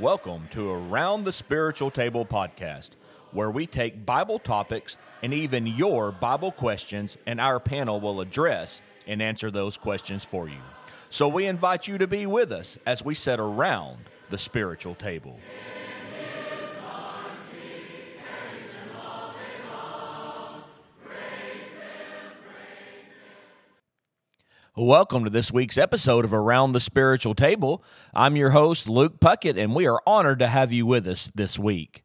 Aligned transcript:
Welcome 0.00 0.48
to 0.50 0.70
Around 0.70 1.24
the 1.24 1.32
Spiritual 1.32 1.90
Table 1.90 2.26
podcast, 2.26 2.90
where 3.32 3.50
we 3.50 3.66
take 3.66 4.04
Bible 4.04 4.38
topics 4.38 4.98
and 5.22 5.32
even 5.32 5.66
your 5.66 6.12
Bible 6.12 6.52
questions, 6.52 7.16
and 7.24 7.40
our 7.40 7.58
panel 7.58 7.98
will 7.98 8.20
address 8.20 8.82
and 9.06 9.22
answer 9.22 9.50
those 9.50 9.78
questions 9.78 10.22
for 10.22 10.50
you. 10.50 10.60
So 11.08 11.28
we 11.28 11.46
invite 11.46 11.88
you 11.88 11.96
to 11.96 12.06
be 12.06 12.26
with 12.26 12.52
us 12.52 12.76
as 12.84 13.06
we 13.06 13.14
sit 13.14 13.40
around 13.40 13.96
the 14.28 14.36
spiritual 14.36 14.96
table. 14.96 15.40
Welcome 24.78 25.24
to 25.24 25.30
this 25.30 25.50
week's 25.50 25.78
episode 25.78 26.26
of 26.26 26.34
Around 26.34 26.72
the 26.72 26.80
Spiritual 26.80 27.32
Table. 27.32 27.82
I'm 28.12 28.36
your 28.36 28.50
host, 28.50 28.90
Luke 28.90 29.20
Puckett, 29.20 29.56
and 29.56 29.74
we 29.74 29.86
are 29.86 30.02
honored 30.06 30.40
to 30.40 30.48
have 30.48 30.70
you 30.70 30.84
with 30.84 31.06
us 31.06 31.32
this 31.34 31.58
week. 31.58 32.04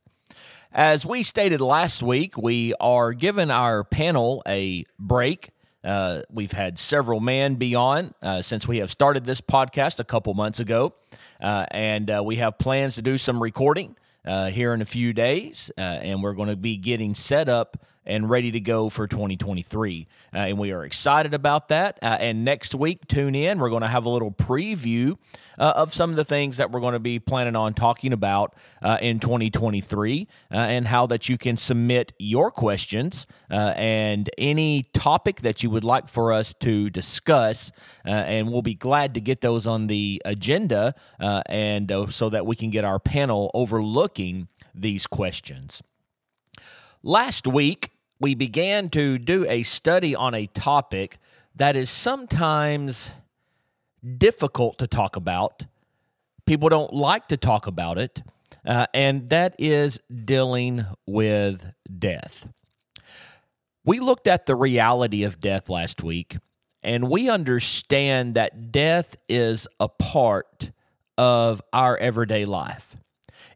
As 0.72 1.06
we 1.06 1.22
stated 1.22 1.60
last 1.60 2.02
week, 2.02 2.38
we 2.38 2.74
are 2.80 3.12
giving 3.12 3.52
our 3.52 3.84
panel 3.84 4.42
a 4.48 4.86
break. 4.98 5.50
Uh, 5.84 6.22
we've 6.30 6.54
had 6.54 6.80
several 6.80 7.20
men 7.20 7.56
be 7.56 7.76
on 7.76 8.14
uh, 8.22 8.42
since 8.42 8.70
we 8.70 8.78
have 8.78 8.90
started 8.90 9.26
this 9.26 9.42
podcast 9.42 10.00
a 10.00 10.06
couple 10.06 10.34
months 10.34 10.62
ago, 10.62 10.94
uh, 11.42 11.66
and 11.72 12.10
uh, 12.10 12.24
we 12.24 12.38
have 12.38 12.58
plans 12.58 12.96
to 12.96 13.02
do 13.02 13.18
some 13.18 13.44
recording 13.44 13.98
uh, 14.24 14.46
here 14.46 14.74
in 14.74 14.82
a 14.82 14.86
few 14.86 15.12
days, 15.12 15.72
uh, 15.78 15.82
and 15.82 16.24
we're 16.24 16.32
going 16.32 16.48
to 16.48 16.56
be 16.56 16.78
getting 16.78 17.16
set 17.16 17.50
up 17.50 17.86
and 18.06 18.30
ready 18.30 18.52
to 18.52 18.60
go 18.60 18.90
for 18.90 19.08
2023. 19.08 20.08
Uh, 20.34 20.38
and 20.38 20.58
we 20.58 20.72
are 20.72 20.84
excited 20.84 21.34
about 21.34 21.68
that. 21.70 22.00
Uh, 22.02 22.18
and 22.20 22.44
next 22.44 22.74
week, 22.74 23.08
tune 23.08 23.36
in. 23.36 23.60
We're 23.60 23.70
going 23.70 23.84
to 23.84 23.88
have 23.88 24.06
a 24.06 24.10
little 24.10 24.32
preview 24.32 25.18
uh, 25.60 25.74
of 25.76 25.94
some 25.94 26.10
of 26.10 26.16
the 26.16 26.26
things 26.26 26.58
that 26.58 26.72
we're 26.72 26.80
going 26.80 26.94
to 26.94 27.00
be 27.00 27.20
planning 27.20 27.56
on 27.56 27.74
talking 27.74 28.14
about 28.14 28.56
uh, 28.82 28.98
in 29.02 29.20
2023 29.20 30.28
uh, 30.52 30.56
and 30.56 30.88
how 30.88 31.06
that 31.06 31.30
you 31.30 31.38
can 31.38 31.58
submit 31.58 32.14
your 32.18 32.50
questions 32.50 33.28
uh, 33.52 33.74
and 33.76 34.30
any 34.38 34.84
topic 34.94 35.42
that 35.42 35.62
you 35.62 35.70
would 35.70 35.84
like 35.84 36.08
for 36.08 36.34
us 36.34 36.54
to 36.54 36.90
discuss. 36.90 37.72
and 38.04 38.52
we'll 38.52 38.62
be 38.62 38.74
glad 38.74 39.14
to 39.14 39.22
get 39.22 39.42
those 39.42 39.68
on 39.68 39.88
the 39.88 40.22
agenda 40.26 40.96
and 41.20 41.92
so 42.10 42.30
that 42.30 42.46
we 42.46 42.56
can 42.56 42.70
get 42.70 42.84
our 42.84 43.00
panel 43.00 43.52
overlooking 43.54 44.48
these 44.74 45.06
questions. 45.08 45.82
Last 47.04 47.48
week, 47.48 47.91
we 48.22 48.36
began 48.36 48.88
to 48.90 49.18
do 49.18 49.48
a 49.48 49.64
study 49.64 50.16
on 50.16 50.36
a 50.36 50.46
topic 50.46 51.18
that 51.56 51.76
is 51.76 51.90
sometimes 51.90 53.10
difficult 54.18 54.78
to 54.78 54.86
talk 54.86 55.16
about. 55.16 55.66
People 56.46 56.70
don't 56.70 56.94
like 56.94 57.28
to 57.30 57.38
talk 57.38 57.66
about 57.66 57.98
it, 57.98 58.22
uh, 58.64 58.86
and 58.94 59.30
that 59.30 59.56
is 59.58 60.00
dealing 60.24 60.86
with 61.08 61.74
death. 61.98 62.48
We 63.84 64.00
looked 64.00 64.28
at 64.28 64.46
the 64.46 64.56
reality 64.56 65.24
of 65.24 65.40
death 65.40 65.68
last 65.68 66.04
week, 66.04 66.38
and 66.84 67.10
we 67.10 67.28
understand 67.28 68.36
that 68.36 68.72
death 68.72 69.16
is 69.28 69.68
a 69.80 69.90
part 69.90 70.70
of 71.18 71.60
our 71.74 71.98
everyday 71.98 72.46
life. 72.46 72.96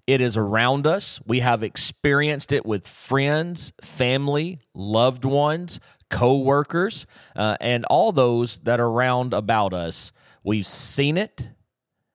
It 0.07 0.21
is 0.21 0.37
around 0.37 0.85
us. 0.85 1.19
We 1.25 1.39
have 1.39 1.63
experienced 1.63 2.51
it 2.51 2.65
with 2.65 2.87
friends, 2.87 3.73
family, 3.81 4.59
loved 4.75 5.25
ones, 5.25 5.79
co 6.09 6.37
workers, 6.37 7.07
uh, 7.35 7.57
and 7.59 7.85
all 7.85 8.11
those 8.11 8.59
that 8.59 8.79
are 8.79 8.87
around 8.87 9.33
about 9.33 9.73
us. 9.73 10.11
We've 10.43 10.65
seen 10.65 11.17
it 11.17 11.49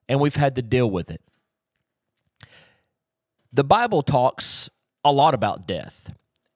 and 0.07 0.19
we've 0.19 0.35
had 0.35 0.55
to 0.55 0.61
deal 0.61 0.89
with 0.89 1.11
it. 1.11 1.21
The 3.53 3.63
Bible 3.65 4.01
talks 4.01 4.69
a 5.03 5.11
lot 5.11 5.33
about 5.33 5.67
death, 5.67 6.13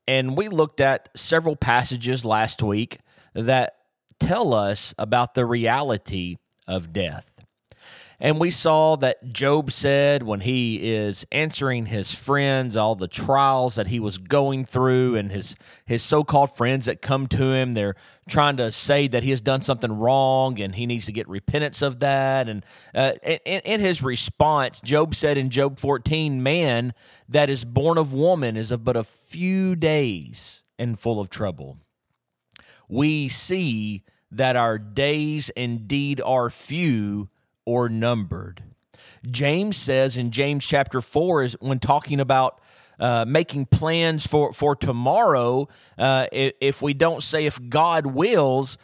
and 0.08 0.38
we 0.38 0.48
looked 0.48 0.80
at 0.80 1.10
several 1.16 1.56
passages 1.56 2.24
last 2.24 2.64
week 2.64 3.00
that 3.34 3.76
tell 4.20 4.54
us 4.54 4.94
about 4.98 5.34
the 5.34 5.46
reality 5.46 6.38
of 6.68 6.94
death. 6.94 7.35
And 8.20 8.40
we 8.40 8.50
saw 8.50 8.96
that 8.98 9.34
Job 9.34 9.72
said 9.72 10.24
when 10.24 10.40
he 10.42 10.94
is 10.94 11.26
answering 11.32 11.88
his 11.88 12.14
friends 12.16 12.78
all 12.78 12.96
the 12.96 13.08
trials 13.08 13.76
that 13.76 13.88
he 13.88 14.00
was 14.00 14.18
going 14.18 14.64
through 14.64 15.16
and 15.16 15.32
his 15.32 15.56
his 15.86 16.02
so-called 16.02 16.52
friends 16.56 16.86
that 16.86 17.02
come 17.02 17.28
to 17.28 17.52
him 17.52 17.74
they're 17.74 17.96
trying 18.28 18.58
to 18.58 18.72
say 18.72 19.08
that 19.08 19.24
he 19.24 19.30
has 19.30 19.42
done 19.42 19.62
something 19.62 19.92
wrong 19.92 20.60
and 20.60 20.76
he 20.76 20.86
needs 20.86 21.06
to 21.06 21.12
get 21.12 21.28
repentance 21.28 21.82
of 21.82 22.00
that 22.00 22.48
and 22.48 22.66
uh, 22.96 23.14
in, 23.24 23.62
in 23.66 23.80
his 23.82 24.02
response 24.02 24.80
Job 24.82 25.14
said 25.14 25.38
in 25.38 25.50
Job 25.50 25.80
14 25.80 26.42
man 26.42 26.94
that 27.28 27.50
is 27.50 27.66
born 27.66 27.98
of 27.98 28.14
woman 28.14 28.56
is 28.56 28.72
of 28.72 28.84
but 28.84 28.96
a 28.96 29.04
few 29.04 29.76
days 29.76 30.64
and 30.78 31.00
full 31.00 31.20
of 31.20 31.30
trouble. 31.30 31.80
We 32.88 33.28
see 33.28 34.04
that 34.32 34.56
our 34.56 34.78
days 34.78 35.50
indeed 35.50 36.22
are 36.22 36.50
few 36.50 37.30
or 37.66 37.90
numbered. 37.90 38.64
James 39.30 39.78
says 39.78 40.18
in 40.18 40.32
James 40.32 40.66
chapter 40.66 41.02
4 41.02 41.44
is 41.44 41.54
when 41.60 41.80
talking 41.80 42.20
about 42.20 42.62
uh, 43.00 43.26
making 43.28 43.66
plans 43.66 44.26
for, 44.26 44.54
for 44.54 44.76
tomorrow, 44.76 45.68
uh, 45.98 46.28
if 46.32 46.82
we 46.82 46.94
don't 46.94 47.22
say 47.24 47.46
if 47.46 47.60
God 47.70 48.06
wills, 48.06 48.78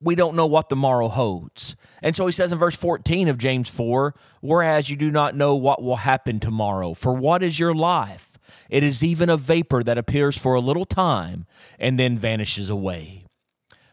we 0.00 0.14
don't 0.14 0.36
know 0.36 0.46
what 0.46 0.68
the 0.68 0.76
morrow 0.76 1.08
holds. 1.08 1.76
And 2.02 2.14
so 2.16 2.26
he 2.26 2.32
says 2.32 2.52
in 2.52 2.58
verse 2.58 2.76
14 2.76 3.28
of 3.28 3.38
James 3.38 3.68
4 3.68 4.14
Whereas 4.40 4.88
you 4.88 4.96
do 4.96 5.10
not 5.10 5.34
know 5.34 5.54
what 5.54 5.82
will 5.82 5.96
happen 5.96 6.40
tomorrow, 6.40 6.94
for 6.94 7.12
what 7.12 7.42
is 7.42 7.58
your 7.58 7.74
life? 7.74 8.38
It 8.70 8.82
is 8.82 9.02
even 9.02 9.28
a 9.28 9.36
vapor 9.36 9.82
that 9.82 9.98
appears 9.98 10.38
for 10.38 10.54
a 10.54 10.60
little 10.60 10.84
time 10.84 11.46
and 11.78 11.98
then 11.98 12.18
vanishes 12.18 12.70
away. 12.70 13.24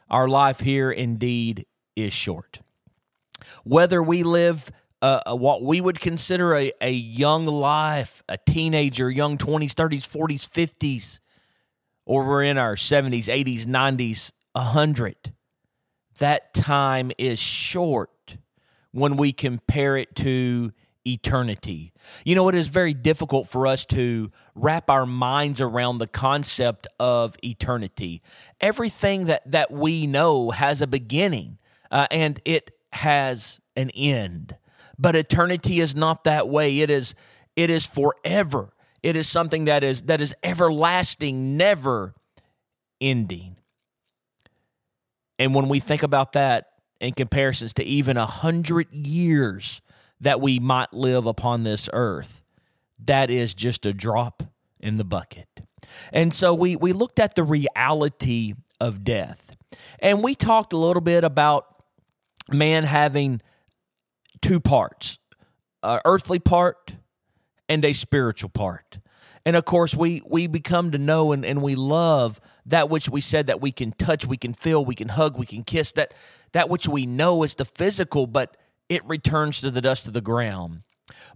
Our 0.10 0.28
life 0.28 0.62
here 0.62 0.92
indeed 0.92 1.66
is 1.96 2.14
short 2.14 2.62
whether 3.64 4.02
we 4.02 4.24
live 4.24 4.72
uh, 5.04 5.36
what 5.36 5.62
we 5.62 5.82
would 5.82 6.00
consider 6.00 6.56
a, 6.56 6.72
a 6.80 6.92
young 6.92 7.46
life, 7.46 8.24
a 8.30 8.38
teenager, 8.38 9.12
young 9.12 9.38
20s, 9.38 9.74
30s, 9.74 10.08
40s, 10.08 10.48
50s, 10.48 11.20
or 12.06 12.26
we're 12.26 12.44
in 12.44 12.58
our 12.58 12.76
70s, 12.76 13.26
80s, 13.26 13.66
90s, 13.66 14.32
100. 14.54 15.34
That 16.20 16.54
time 16.54 17.12
is 17.18 17.38
short 17.38 18.38
when 18.92 19.18
we 19.18 19.34
compare 19.34 19.98
it 19.98 20.16
to 20.18 20.72
eternity. 21.06 21.92
You 22.24 22.36
know, 22.36 22.48
it 22.48 22.56
is 22.56 22.70
very 22.70 22.94
difficult 22.94 23.50
for 23.50 23.68
us 23.68 23.86
to 23.88 24.32
wrap 24.56 24.90
our 24.90 25.06
minds 25.06 25.60
around 25.60 25.98
the 25.98 26.08
concept 26.08 26.88
of 26.98 27.36
eternity. 27.44 28.22
Everything 28.62 29.26
that, 29.26 29.52
that 29.52 29.70
we 29.70 30.08
know 30.08 30.52
has 30.52 30.82
a 30.82 30.88
beginning, 30.88 31.58
uh, 31.92 32.08
and 32.10 32.40
it 32.46 32.72
has 32.94 33.60
an 33.76 33.90
end. 33.92 34.56
But 34.98 35.16
eternity 35.16 35.80
is 35.80 35.96
not 35.96 36.24
that 36.24 36.48
way. 36.48 36.80
It 36.80 36.90
is 36.90 37.16
it 37.56 37.70
is 37.70 37.86
forever. 37.86 38.74
It 39.02 39.16
is 39.16 39.28
something 39.28 39.66
that 39.66 39.84
is 39.84 40.04
that 40.04 40.22
is 40.22 40.34
everlasting, 40.44 41.58
never 41.58 42.14
ending. 43.02 43.58
And 45.38 45.54
when 45.54 45.68
we 45.68 45.80
think 45.80 46.04
about 46.04 46.34
that 46.34 46.68
in 47.02 47.14
comparisons 47.14 47.74
to 47.74 47.84
even 47.84 48.18
a 48.18 48.26
hundred 48.26 48.94
years 48.94 49.82
that 50.22 50.40
we 50.40 50.60
might 50.60 50.94
live 50.94 51.26
upon 51.26 51.64
this 51.64 51.90
earth, 51.92 52.44
that 53.04 53.30
is 53.30 53.54
just 53.54 53.86
a 53.86 53.94
drop 53.94 54.44
in 54.80 54.98
the 54.98 55.04
bucket. 55.04 55.48
And 56.12 56.34
so 56.34 56.54
we 56.54 56.76
we 56.76 56.94
looked 56.94 57.20
at 57.20 57.36
the 57.36 57.44
reality 57.44 58.54
of 58.80 59.04
death. 59.04 59.56
And 60.00 60.24
we 60.24 60.36
talked 60.36 60.74
a 60.74 60.78
little 60.78 61.02
bit 61.02 61.24
about 61.24 61.73
man 62.52 62.84
having 62.84 63.42
two 64.42 64.60
parts 64.60 65.20
an 65.84 66.00
earthly 66.06 66.40
part 66.40 66.96
and 67.68 67.84
a 67.84 67.94
spiritual 67.94 68.50
part. 68.50 69.00
And 69.46 69.56
of 69.56 69.66
course, 69.66 69.94
we, 69.94 70.22
we 70.26 70.48
become 70.48 70.92
to 70.92 70.98
know 70.98 71.34
and, 71.34 71.46
and 71.46 71.62
we 71.62 71.76
love 71.76 72.40
that 72.66 72.90
which 72.90 73.10
we 73.10 73.20
said 73.20 73.48
that 73.48 73.60
we 73.60 73.74
can 73.74 73.92
touch, 73.92 74.26
we 74.26 74.38
can 74.38 74.54
feel, 74.54 74.86
we 74.86 74.96
can 74.96 75.10
hug, 75.10 75.38
we 75.38 75.46
can 75.46 75.64
kiss, 75.64 75.92
that, 75.94 76.14
that 76.54 76.70
which 76.70 76.88
we 76.88 77.06
know 77.06 77.44
is 77.44 77.56
the 77.56 77.66
physical, 77.66 78.26
but 78.26 78.56
it 78.88 79.06
returns 79.06 79.60
to 79.60 79.72
the 79.72 79.82
dust 79.82 80.08
of 80.08 80.14
the 80.14 80.22
ground. 80.22 80.84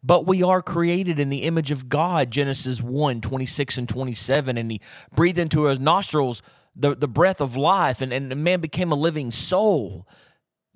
But 0.01 0.25
we 0.25 0.41
are 0.41 0.61
created 0.61 1.19
in 1.19 1.27
the 1.27 1.43
image 1.43 1.71
of 1.71 1.89
God, 1.89 2.31
Genesis 2.31 2.81
1 2.81 3.19
26 3.19 3.77
and 3.77 3.89
27. 3.89 4.57
And 4.57 4.71
He 4.71 4.81
breathed 5.13 5.39
into 5.39 5.65
His 5.65 5.79
nostrils 5.79 6.41
the, 6.75 6.95
the 6.95 7.07
breath 7.07 7.41
of 7.41 7.57
life, 7.57 7.99
and, 8.01 8.13
and 8.13 8.43
man 8.43 8.61
became 8.61 8.91
a 8.91 8.95
living 8.95 9.31
soul. 9.31 10.07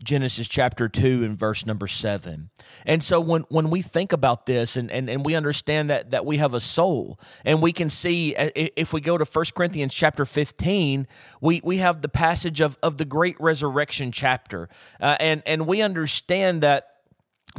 Genesis 0.04 0.48
chapter 0.48 0.90
2 0.90 1.24
and 1.24 1.38
verse 1.38 1.66
number 1.66 1.88
7. 1.88 2.50
And 2.86 3.04
so 3.04 3.20
when, 3.20 3.44
when 3.50 3.70
we 3.70 3.82
think 3.82 4.12
about 4.12 4.46
this 4.46 4.76
and, 4.76 4.90
and, 4.90 5.10
and 5.10 5.26
we 5.26 5.36
understand 5.36 5.90
that, 5.90 6.10
that 6.12 6.26
we 6.26 6.38
have 6.38 6.54
a 6.54 6.60
soul 6.60 7.20
and 7.46 7.62
we 7.62 7.72
can 7.72 7.90
see 7.90 8.36
if 8.36 8.94
we 8.94 9.02
go 9.02 9.18
to 9.18 9.26
1 9.26 9.46
Corinthians 9.56 9.94
chapter 9.94 10.26
15, 10.26 11.08
we, 11.40 11.62
we 11.64 11.78
have 11.78 12.02
the 12.02 12.10
passage 12.10 12.62
of, 12.62 12.78
of 12.82 12.98
the 12.98 13.06
great 13.06 13.36
resurrection 13.40 14.12
chapter. 14.12 14.70
Uh, 15.00 15.18
and, 15.20 15.44
and 15.46 15.68
we 15.68 15.82
understand 15.82 16.64
that 16.64 16.88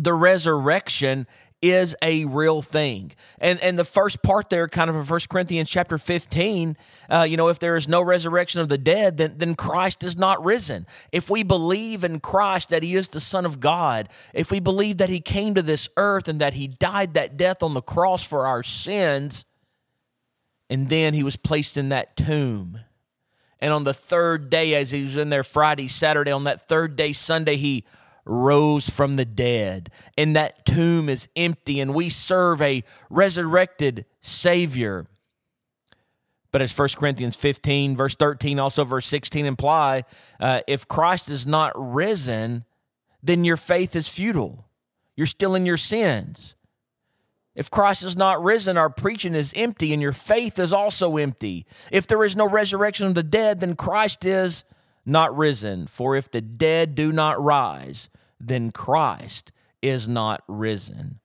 the 0.00 0.14
resurrection 0.14 1.26
is 1.62 1.97
a 2.03 2.25
real 2.25 2.61
thing. 2.61 3.12
And 3.41 3.61
and 3.61 3.79
the 3.79 3.85
first 3.85 4.23
part 4.23 4.50
there, 4.50 4.69
kind 4.69 4.91
of 4.91 4.97
in 4.97 5.06
1 5.06 5.20
Corinthians 5.31 5.70
chapter 5.70 5.97
15, 5.97 6.76
uh, 7.09 7.23
you 7.23 7.37
know, 7.37 7.49
if 7.49 7.61
there 7.61 7.76
is 7.76 7.88
no 7.88 8.03
resurrection 8.03 8.61
of 8.61 8.69
the 8.69 8.76
dead, 8.76 9.17
then, 9.17 9.35
then 9.38 9.55
Christ 9.55 10.03
is 10.03 10.17
not 10.17 10.44
risen. 10.44 10.87
If 11.12 11.31
we 11.31 11.43
believe 11.43 12.05
in 12.05 12.20
Christ 12.20 12.70
that 12.70 12.82
he 12.82 12.97
is 12.97 13.09
the 13.09 13.20
Son 13.20 13.47
of 13.47 13.61
God, 13.61 14.09
if 14.35 14.50
we 14.50 14.61
believe 14.61 14.99
that 14.99 15.09
he 15.09 15.20
came 15.20 15.55
to 15.55 15.62
this 15.62 15.88
earth 15.97 16.29
and 16.29 16.41
that 16.41 16.55
he 16.55 16.67
died 16.67 17.14
that 17.14 17.37
death 17.37 17.62
on 17.62 17.75
the 17.75 17.82
cross 17.82 18.25
for 18.25 18.47
our 18.47 18.62
sins, 18.62 19.44
and 20.69 20.88
then 20.88 21.14
he 21.14 21.23
was 21.23 21.37
placed 21.37 21.76
in 21.76 21.91
that 21.91 22.17
tomb. 22.17 22.81
And 23.61 23.73
on 23.73 23.85
the 23.85 23.94
third 23.94 24.50
day, 24.50 24.75
as 24.75 24.91
he 24.91 25.05
was 25.05 25.17
in 25.17 25.29
there 25.29 25.44
Friday, 25.44 25.87
Saturday, 25.87 26.32
on 26.32 26.44
that 26.44 26.67
third 26.67 26.97
day, 26.97 27.12
Sunday, 27.12 27.56
he 27.56 27.85
rose 28.24 28.88
from 28.88 29.16
the 29.16 29.24
dead, 29.24 29.90
and 30.16 30.36
that 30.36 30.64
tomb 30.64 31.08
is 31.08 31.28
empty, 31.36 31.80
and 31.80 31.94
we 31.94 32.08
serve 32.08 32.62
a 32.62 32.84
resurrected 33.10 34.04
Savior. 34.20 35.06
But 36.52 36.62
as 36.62 36.78
1 36.78 36.88
Corinthians 36.96 37.34
15, 37.34 37.96
verse 37.96 38.14
13, 38.14 38.58
also 38.58 38.84
verse 38.84 39.06
16 39.06 39.46
imply, 39.46 40.04
uh, 40.38 40.60
if 40.69 40.86
Christ 40.86 41.30
is 41.30 41.46
not 41.46 41.72
risen, 41.74 42.64
then 43.22 43.44
your 43.44 43.56
faith 43.56 43.96
is 43.96 44.08
futile. 44.08 44.66
You're 45.16 45.26
still 45.26 45.54
in 45.54 45.66
your 45.66 45.76
sins. 45.76 46.54
If 47.54 47.70
Christ 47.70 48.02
is 48.04 48.16
not 48.16 48.42
risen, 48.42 48.76
our 48.76 48.88
preaching 48.88 49.34
is 49.34 49.52
empty 49.54 49.92
and 49.92 50.00
your 50.00 50.12
faith 50.12 50.58
is 50.58 50.72
also 50.72 51.16
empty. 51.16 51.66
If 51.90 52.06
there 52.06 52.25
is 52.25 52.34
no 52.34 52.48
resurrection 52.48 53.06
of 53.06 53.14
the 53.14 53.22
dead, 53.22 53.60
then 53.60 53.76
Christ 53.76 54.25
is 54.25 54.64
not 55.04 55.37
risen. 55.37 55.87
For 55.87 56.16
if 56.16 56.31
the 56.31 56.40
dead 56.40 56.94
do 56.94 57.12
not 57.12 57.43
rise, 57.43 58.08
then 58.38 58.70
Christ 58.70 59.52
is 59.81 60.08
not 60.08 60.43
risen. 60.49 61.20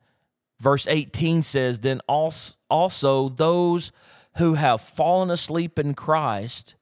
Verse 0.60 0.88
18 0.88 1.44
says, 1.44 1.82
Then 1.82 2.02
also 2.08 3.30
those 3.30 3.92
who 4.38 4.56
have 4.56 4.82
fallen 4.82 5.30
asleep 5.30 5.78
in 5.78 5.94
Christ 5.94 6.76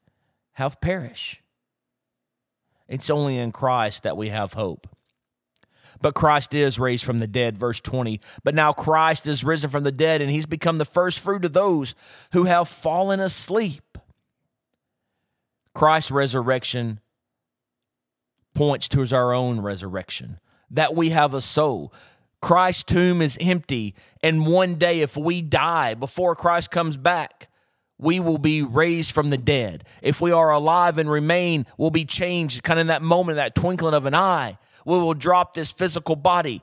have 0.53 0.79
perished. 0.79 1.41
It's 2.87 3.09
only 3.09 3.37
in 3.37 3.51
Christ 3.51 4.03
that 4.03 4.17
we 4.17 4.29
have 4.29 4.53
hope. 4.53 4.87
But 6.01 6.13
Christ 6.13 6.53
is 6.53 6.77
raised 6.77 7.03
from 7.03 7.19
the 7.19 7.27
dead, 7.27 7.57
verse 7.57 7.79
20. 7.79 8.19
But 8.43 8.55
now 8.55 8.73
Christ 8.73 9.27
is 9.27 9.43
risen 9.43 9.69
from 9.69 9.83
the 9.83 9.91
dead, 9.91 10.21
and 10.21 10.29
he's 10.29 10.45
become 10.45 10.77
the 10.77 10.85
first 10.85 11.19
fruit 11.19 11.45
of 11.45 11.53
those 11.53 11.95
who 12.33 12.43
have 12.43 12.67
fallen 12.67 13.19
asleep. 13.19 13.97
Christ's 15.75 16.09
resurrection 16.09 16.99
points 18.55 18.87
towards 18.87 19.13
our 19.13 19.33
own 19.33 19.59
resurrection, 19.59 20.39
that 20.71 20.95
we 20.95 21.09
have 21.09 21.35
a 21.35 21.41
soul. 21.41 21.93
Christ's 22.41 22.85
tomb 22.85 23.21
is 23.21 23.37
empty, 23.41 23.93
and 24.23 24.47
one 24.47 24.75
day, 24.75 25.01
if 25.01 25.17
we 25.17 25.41
die 25.41 25.93
before 25.93 26.35
Christ 26.35 26.71
comes 26.71 26.95
back, 26.95 27.49
we 27.97 28.19
will 28.19 28.37
be 28.37 28.61
raised 28.61 29.11
from 29.11 29.29
the 29.29 29.37
dead. 29.37 29.83
If 30.01 30.21
we 30.21 30.31
are 30.31 30.51
alive 30.51 30.97
and 30.97 31.11
remain, 31.11 31.65
we'll 31.77 31.91
be 31.91 32.05
changed 32.05 32.63
kind 32.63 32.79
of 32.79 32.81
in 32.81 32.87
that 32.87 33.01
moment, 33.01 33.35
that 33.35 33.55
twinkling 33.55 33.93
of 33.93 34.05
an 34.05 34.15
eye. 34.15 34.57
We 34.85 34.97
will 34.97 35.13
drop 35.13 35.53
this 35.53 35.71
physical 35.71 36.15
body. 36.15 36.61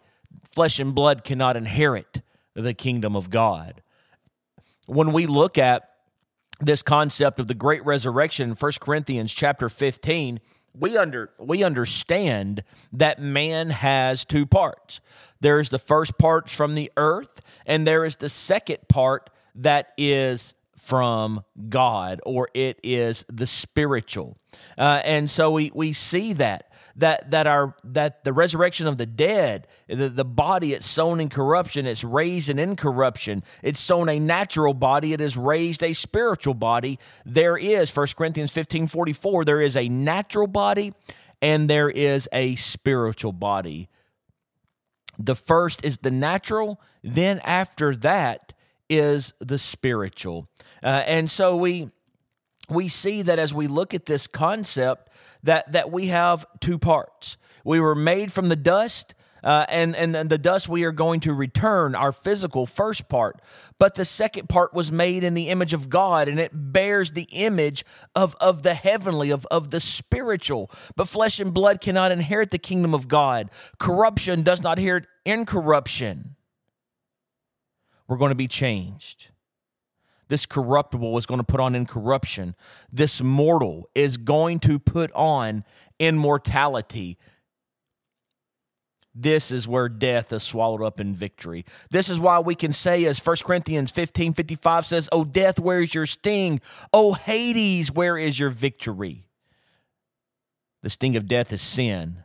Flesh 0.50 0.78
and 0.78 0.94
blood 0.94 1.24
cannot 1.24 1.56
inherit 1.56 2.22
the 2.54 2.74
kingdom 2.74 3.14
of 3.14 3.30
God. 3.30 3.82
When 4.86 5.12
we 5.12 5.26
look 5.26 5.58
at 5.58 5.91
this 6.66 6.82
concept 6.82 7.40
of 7.40 7.46
the 7.46 7.54
great 7.54 7.84
resurrection 7.84 8.50
in 8.50 8.56
1 8.56 8.72
Corinthians 8.80 9.32
chapter 9.32 9.68
15, 9.68 10.40
we 10.74 10.96
under 10.96 11.30
we 11.38 11.62
understand 11.62 12.64
that 12.92 13.20
man 13.20 13.70
has 13.70 14.24
two 14.24 14.46
parts. 14.46 15.00
There 15.40 15.60
is 15.60 15.70
the 15.70 15.78
first 15.78 16.18
part 16.18 16.48
from 16.48 16.74
the 16.74 16.90
earth, 16.96 17.42
and 17.66 17.86
there 17.86 18.04
is 18.04 18.16
the 18.16 18.28
second 18.28 18.78
part 18.88 19.28
that 19.56 19.92
is 19.98 20.54
from 20.78 21.44
God, 21.68 22.20
or 22.24 22.48
it 22.54 22.80
is 22.82 23.24
the 23.28 23.46
spiritual. 23.46 24.36
Uh, 24.78 25.00
and 25.04 25.30
so 25.30 25.50
we 25.50 25.70
we 25.74 25.92
see 25.92 26.32
that 26.34 26.71
that 26.96 27.30
that 27.30 27.46
our 27.46 27.74
that 27.84 28.24
the 28.24 28.32
resurrection 28.32 28.86
of 28.86 28.96
the 28.96 29.06
dead, 29.06 29.66
the, 29.88 30.08
the 30.08 30.24
body 30.24 30.72
it's 30.72 30.86
sown 30.86 31.20
in 31.20 31.28
corruption, 31.28 31.86
it's 31.86 32.04
raised 32.04 32.48
in 32.48 32.58
incorruption. 32.58 33.42
It's 33.62 33.80
sown 33.80 34.08
a 34.08 34.18
natural 34.18 34.74
body, 34.74 35.12
it 35.12 35.20
is 35.20 35.36
raised 35.36 35.82
a 35.82 35.92
spiritual 35.92 36.54
body. 36.54 36.98
There 37.24 37.56
is 37.56 37.94
1 37.94 38.08
Corinthians 38.16 38.52
15 38.52 38.86
44, 38.86 39.44
there 39.44 39.60
is 39.60 39.76
a 39.76 39.88
natural 39.88 40.46
body 40.46 40.92
and 41.40 41.68
there 41.68 41.90
is 41.90 42.28
a 42.32 42.54
spiritual 42.56 43.32
body. 43.32 43.88
The 45.18 45.34
first 45.34 45.84
is 45.84 45.98
the 45.98 46.10
natural, 46.10 46.80
then 47.02 47.40
after 47.40 47.94
that 47.96 48.54
is 48.88 49.32
the 49.40 49.58
spiritual. 49.58 50.48
Uh, 50.82 51.02
and 51.06 51.30
so 51.30 51.56
we 51.56 51.90
we 52.68 52.88
see 52.88 53.22
that 53.22 53.38
as 53.38 53.52
we 53.52 53.66
look 53.66 53.94
at 53.94 54.06
this 54.06 54.26
concept 54.26 55.10
that 55.42 55.72
that 55.72 55.90
we 55.90 56.08
have 56.08 56.46
two 56.60 56.78
parts. 56.78 57.36
We 57.64 57.80
were 57.80 57.94
made 57.94 58.32
from 58.32 58.48
the 58.48 58.56
dust, 58.56 59.14
uh, 59.44 59.66
and 59.68 59.94
and 59.96 60.14
the 60.14 60.38
dust 60.38 60.68
we 60.68 60.84
are 60.84 60.92
going 60.92 61.20
to 61.20 61.32
return 61.32 61.94
our 61.94 62.12
physical 62.12 62.66
first 62.66 63.08
part. 63.08 63.40
But 63.78 63.94
the 63.94 64.04
second 64.04 64.48
part 64.48 64.74
was 64.74 64.92
made 64.92 65.24
in 65.24 65.34
the 65.34 65.48
image 65.48 65.72
of 65.72 65.88
God, 65.88 66.28
and 66.28 66.38
it 66.38 66.50
bears 66.54 67.12
the 67.12 67.28
image 67.32 67.84
of 68.14 68.36
of 68.40 68.62
the 68.62 68.74
heavenly, 68.74 69.30
of 69.30 69.46
of 69.50 69.70
the 69.70 69.80
spiritual. 69.80 70.70
But 70.96 71.08
flesh 71.08 71.40
and 71.40 71.52
blood 71.52 71.80
cannot 71.80 72.12
inherit 72.12 72.50
the 72.50 72.58
kingdom 72.58 72.94
of 72.94 73.08
God. 73.08 73.50
Corruption 73.78 74.42
does 74.42 74.62
not 74.62 74.78
inherit 74.78 75.06
incorruption. 75.24 76.36
We're 78.08 78.18
going 78.18 78.30
to 78.30 78.36
be 78.36 78.48
changed. 78.48 79.30
This 80.32 80.46
corruptible 80.46 81.18
is 81.18 81.26
going 81.26 81.40
to 81.40 81.44
put 81.44 81.60
on 81.60 81.74
incorruption. 81.74 82.54
This 82.90 83.20
mortal 83.20 83.90
is 83.94 84.16
going 84.16 84.60
to 84.60 84.78
put 84.78 85.12
on 85.12 85.62
immortality. 85.98 87.18
This 89.14 89.50
is 89.50 89.68
where 89.68 89.90
death 89.90 90.32
is 90.32 90.42
swallowed 90.42 90.80
up 90.80 90.98
in 90.98 91.12
victory. 91.12 91.66
This 91.90 92.08
is 92.08 92.18
why 92.18 92.38
we 92.38 92.54
can 92.54 92.72
say, 92.72 93.04
as 93.04 93.22
1 93.22 93.36
Corinthians 93.44 93.90
15 93.90 94.32
55 94.32 94.86
says, 94.86 95.06
Oh, 95.12 95.24
death, 95.24 95.60
where 95.60 95.80
is 95.80 95.94
your 95.94 96.06
sting? 96.06 96.62
Oh, 96.94 97.12
Hades, 97.12 97.92
where 97.92 98.16
is 98.16 98.38
your 98.38 98.48
victory? 98.48 99.26
The 100.82 100.88
sting 100.88 101.14
of 101.14 101.26
death 101.26 101.52
is 101.52 101.60
sin. 101.60 102.22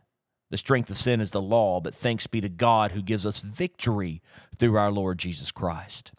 The 0.49 0.55
strength 0.55 0.89
of 0.89 0.97
sin 0.97 1.19
is 1.19 1.31
the 1.31 1.41
law, 1.41 1.81
but 1.81 1.93
thanks 1.93 2.25
be 2.25 2.39
to 2.39 2.47
God 2.47 2.93
who 2.93 3.01
gives 3.01 3.25
us 3.25 3.41
victory 3.41 4.21
through 4.57 4.77
our 4.77 4.93
Lord 4.93 5.17
Jesus 5.17 5.51
Christ. 5.51 6.13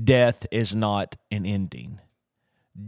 Death 0.00 0.46
is 0.50 0.74
not 0.74 1.16
an 1.30 1.44
ending, 1.44 2.00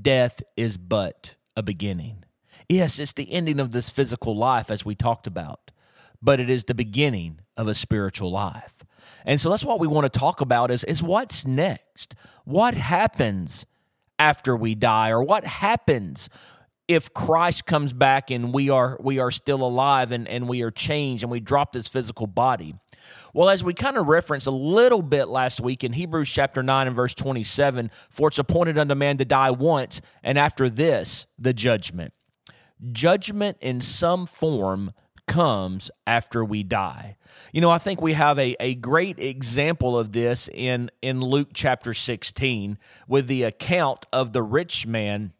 death 0.00 0.42
is 0.56 0.76
but 0.76 1.36
a 1.56 1.62
beginning. 1.62 2.24
Yes, 2.68 2.98
it's 2.98 3.12
the 3.12 3.30
ending 3.30 3.60
of 3.60 3.72
this 3.72 3.90
physical 3.90 4.34
life, 4.36 4.70
as 4.70 4.84
we 4.84 4.94
talked 4.94 5.26
about, 5.26 5.70
but 6.22 6.40
it 6.40 6.48
is 6.48 6.64
the 6.64 6.74
beginning 6.74 7.40
of 7.56 7.68
a 7.68 7.74
spiritual 7.74 8.30
life. 8.30 8.84
And 9.26 9.38
so 9.38 9.50
that's 9.50 9.64
what 9.64 9.78
we 9.78 9.86
want 9.86 10.10
to 10.10 10.18
talk 10.18 10.40
about 10.40 10.70
is, 10.70 10.82
is 10.84 11.02
what's 11.02 11.46
next? 11.46 12.14
What 12.44 12.74
happens 12.74 13.66
after 14.18 14.56
we 14.56 14.74
die 14.74 15.10
or 15.10 15.22
what 15.22 15.44
happens 15.44 16.28
if 16.88 17.12
Christ 17.14 17.66
comes 17.66 17.92
back 17.92 18.30
and 18.30 18.52
we 18.52 18.68
are 18.70 18.98
we 19.00 19.18
are 19.18 19.30
still 19.30 19.62
alive 19.62 20.12
and, 20.12 20.28
and 20.28 20.48
we 20.48 20.62
are 20.62 20.70
changed 20.70 21.22
and 21.22 21.30
we 21.30 21.40
drop 21.40 21.72
this 21.72 21.88
physical 21.88 22.26
body. 22.26 22.74
Well, 23.32 23.48
as 23.48 23.62
we 23.62 23.74
kind 23.74 23.96
of 23.96 24.06
referenced 24.06 24.46
a 24.46 24.52
little 24.52 25.02
bit 25.02 25.28
last 25.28 25.60
week 25.60 25.84
in 25.84 25.92
Hebrews 25.92 26.30
chapter 26.30 26.62
9 26.62 26.86
and 26.86 26.96
verse 26.96 27.14
27, 27.14 27.90
for 28.08 28.28
it's 28.28 28.38
appointed 28.38 28.78
unto 28.78 28.94
man 28.94 29.18
to 29.18 29.24
die 29.24 29.50
once, 29.50 30.00
and 30.22 30.38
after 30.38 30.70
this, 30.70 31.26
the 31.38 31.52
judgment. 31.52 32.14
Judgment 32.92 33.58
in 33.60 33.80
some 33.80 34.24
form 34.24 34.92
comes 35.26 35.90
after 36.06 36.44
we 36.44 36.62
die. 36.62 37.16
You 37.52 37.60
know, 37.60 37.70
I 37.70 37.78
think 37.78 38.00
we 38.00 38.14
have 38.14 38.38
a, 38.38 38.56
a 38.60 38.74
great 38.74 39.18
example 39.18 39.98
of 39.98 40.12
this 40.12 40.48
in, 40.52 40.90
in 41.02 41.20
Luke 41.20 41.48
chapter 41.52 41.92
16 41.92 42.78
with 43.06 43.26
the 43.26 43.42
account 43.42 44.06
of 44.12 44.32
the 44.32 44.42
rich 44.42 44.86
man 44.86 45.33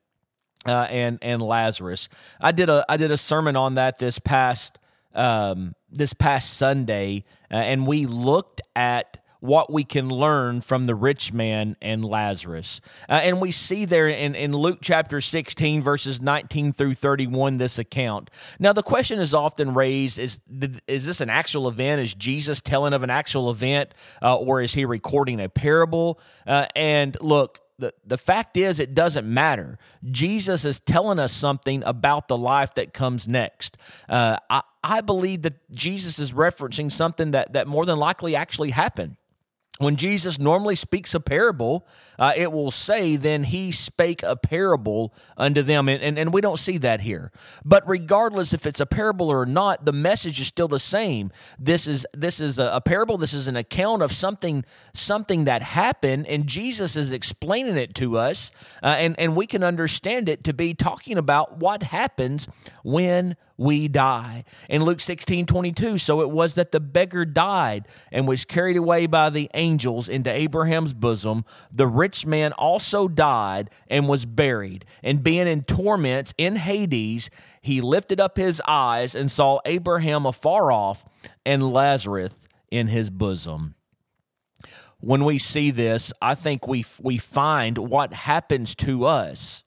uh, 0.67 0.87
and 0.91 1.19
and 1.23 1.43
Lazarus. 1.43 2.09
I 2.41 2.53
did 2.53 2.69
a 2.69 2.85
I 2.89 2.97
did 2.97 3.11
a 3.11 3.17
sermon 3.17 3.57
on 3.57 3.75
that 3.75 3.99
this 3.99 4.19
past 4.19 4.79
um, 5.15 5.75
this 5.91 6.13
past 6.13 6.55
Sunday, 6.55 7.25
uh, 7.51 7.57
and 7.57 7.87
we 7.87 8.07
looked 8.07 8.61
at 8.75 9.25
what 9.45 9.71
we 9.71 9.85
can 9.85 10.09
learn 10.09 10.59
from 10.63 10.87
the 10.87 10.95
rich 10.95 11.31
man 11.31 11.77
and 11.83 12.03
Lazarus. 12.03 12.81
Uh, 13.11 13.21
and 13.23 13.43
we 13.43 13.51
see 13.51 13.85
there 13.85 14.09
in, 14.09 14.35
in 14.35 14.57
Luke 14.57 14.79
chapter 14.81 15.21
16, 15.21 15.83
verses 15.83 16.19
19 16.19 16.73
through 16.73 16.95
31, 16.95 17.59
this 17.59 17.79
account. 17.79 18.31
Now, 18.59 18.73
the 18.73 18.83
question 18.83 19.19
is 19.19 19.35
often 19.35 19.75
raised 19.75 20.19
is, 20.19 20.41
is 20.89 21.05
this 21.05 21.21
an 21.21 21.29
actual 21.29 21.69
event? 21.69 22.01
Is 22.01 22.15
Jesus 22.15 22.63
telling 22.63 22.95
of 22.95 23.03
an 23.03 23.11
actual 23.11 23.51
event, 23.51 23.93
uh, 24.23 24.35
or 24.35 24.63
is 24.63 24.73
he 24.73 24.87
recording 24.87 25.41
a 25.41 25.51
parable? 25.51 26.19
Uh, 26.47 26.65
and 26.75 27.15
look, 27.21 27.61
the, 27.79 27.93
the 28.07 28.19
fact 28.19 28.57
is, 28.57 28.79
it 28.79 28.95
doesn't 28.95 29.27
matter. 29.27 29.79
Jesus 30.11 30.65
is 30.65 30.81
telling 30.81 31.19
us 31.19 31.33
something 31.33 31.83
about 31.85 32.29
the 32.29 32.37
life 32.37 32.75
that 32.75 32.93
comes 32.93 33.27
next. 33.27 33.77
Uh, 34.09 34.37
I, 34.49 34.63
I 34.83 35.01
believe 35.01 35.43
that 35.43 35.55
Jesus 35.73 36.19
is 36.19 36.33
referencing 36.33 36.91
something 36.91 37.33
that, 37.33 37.53
that 37.55 37.67
more 37.67 37.85
than 37.85 37.99
likely 37.99 38.37
actually 38.37 38.71
happened 38.71 39.17
when 39.79 39.97
Jesus 39.97 40.39
normally 40.39 40.77
speaks 40.77 41.15
a 41.15 41.21
parable, 41.21 41.85
uh, 42.17 42.33
it 42.37 42.53
will 42.53 42.71
say, 42.71 43.17
Then 43.17 43.43
he 43.43 43.73
spake 43.73 44.23
a 44.23 44.37
parable 44.37 45.13
unto 45.37 45.63
them. 45.63 45.89
And, 45.89 46.01
and, 46.01 46.17
and, 46.17 46.33
we 46.33 46.41
don't 46.41 46.61
see 46.61 46.79
that 46.79 47.01
here. 47.01 47.33
But 47.65 47.87
regardless 47.89 48.53
if 48.53 48.67
it's 48.67 48.79
a 48.79 48.87
parable 48.87 49.31
or 49.31 49.45
not, 49.45 49.85
the 49.85 49.93
message 49.93 50.41
is 50.41 50.47
still 50.47 50.69
the 50.69 50.79
same. 50.79 51.33
This 51.59 51.89
is 51.89 52.07
this 52.13 52.39
is 52.39 52.61
a, 52.61 52.67
a 52.75 52.81
parable, 52.81 53.19
this 53.19 53.35
is 53.35 53.49
an 53.49 53.57
account 53.57 54.03
of 54.03 54.13
something, 54.13 54.65
something 54.93 55.45
that 55.45 55.63
happened, 55.63 56.29
and 56.29 56.47
Jesus 56.47 56.95
is 56.95 57.13
explaining 57.13 57.77
it 57.77 57.97
to 57.97 58.17
us, 58.17 58.53
uh, 58.81 58.87
and, 58.87 59.19
and 59.19 59.35
we 59.35 59.47
can 59.47 59.65
understand 59.65 60.29
it 60.29 60.45
to 60.45 60.53
be 60.53 60.75
talking 60.75 61.19
about 61.19 61.59
what 61.59 61.83
happens 61.83 62.47
when 62.85 63.37
we 63.57 63.89
die. 63.89 64.45
In 64.69 64.85
Luke 64.85 65.01
16 65.01 65.47
22, 65.47 65.99
so 65.99 66.21
it 66.21 66.31
was 66.31 66.55
that 66.57 66.73
the 66.73 66.81
beggar 66.81 67.25
died 67.25 67.87
and 68.11 68.27
was 68.27 68.45
carried 68.45 68.77
away 68.77 69.07
by 69.07 69.31
the 69.31 69.51
angels 69.55 70.09
into 70.09 70.31
Abraham's 70.31 70.93
bosom. 70.93 71.45
The 71.71 71.87
rich 71.87 72.27
man 72.27 72.53
also 72.53 73.09
died 73.09 73.71
and 73.89 74.09
was 74.09 74.27
buried. 74.27 74.85
And 75.03 75.23
being 75.23 75.47
in 75.47 75.63
torments 75.63 76.35
in 76.37 76.57
Hades, 76.57 77.31
he 77.63 77.81
lifted 77.81 78.21
up 78.21 78.37
his 78.37 78.61
eyes 78.67 79.15
and 79.15 79.31
saw 79.31 79.61
Abraham 79.65 80.27
afar 80.27 80.73
off 80.73 81.05
and 81.47 81.73
Lazarus 81.73 82.35
in 82.71 82.89
his 82.89 83.11
bosom. 83.11 83.75
When 84.99 85.25
we 85.25 85.39
see 85.39 85.71
this, 85.71 86.13
I 86.21 86.35
think 86.35 86.67
we, 86.67 86.85
we 87.01 87.19
find 87.19 87.77
what 87.79 88.15
happens 88.15 88.75
to 88.77 89.05
us 89.05 89.64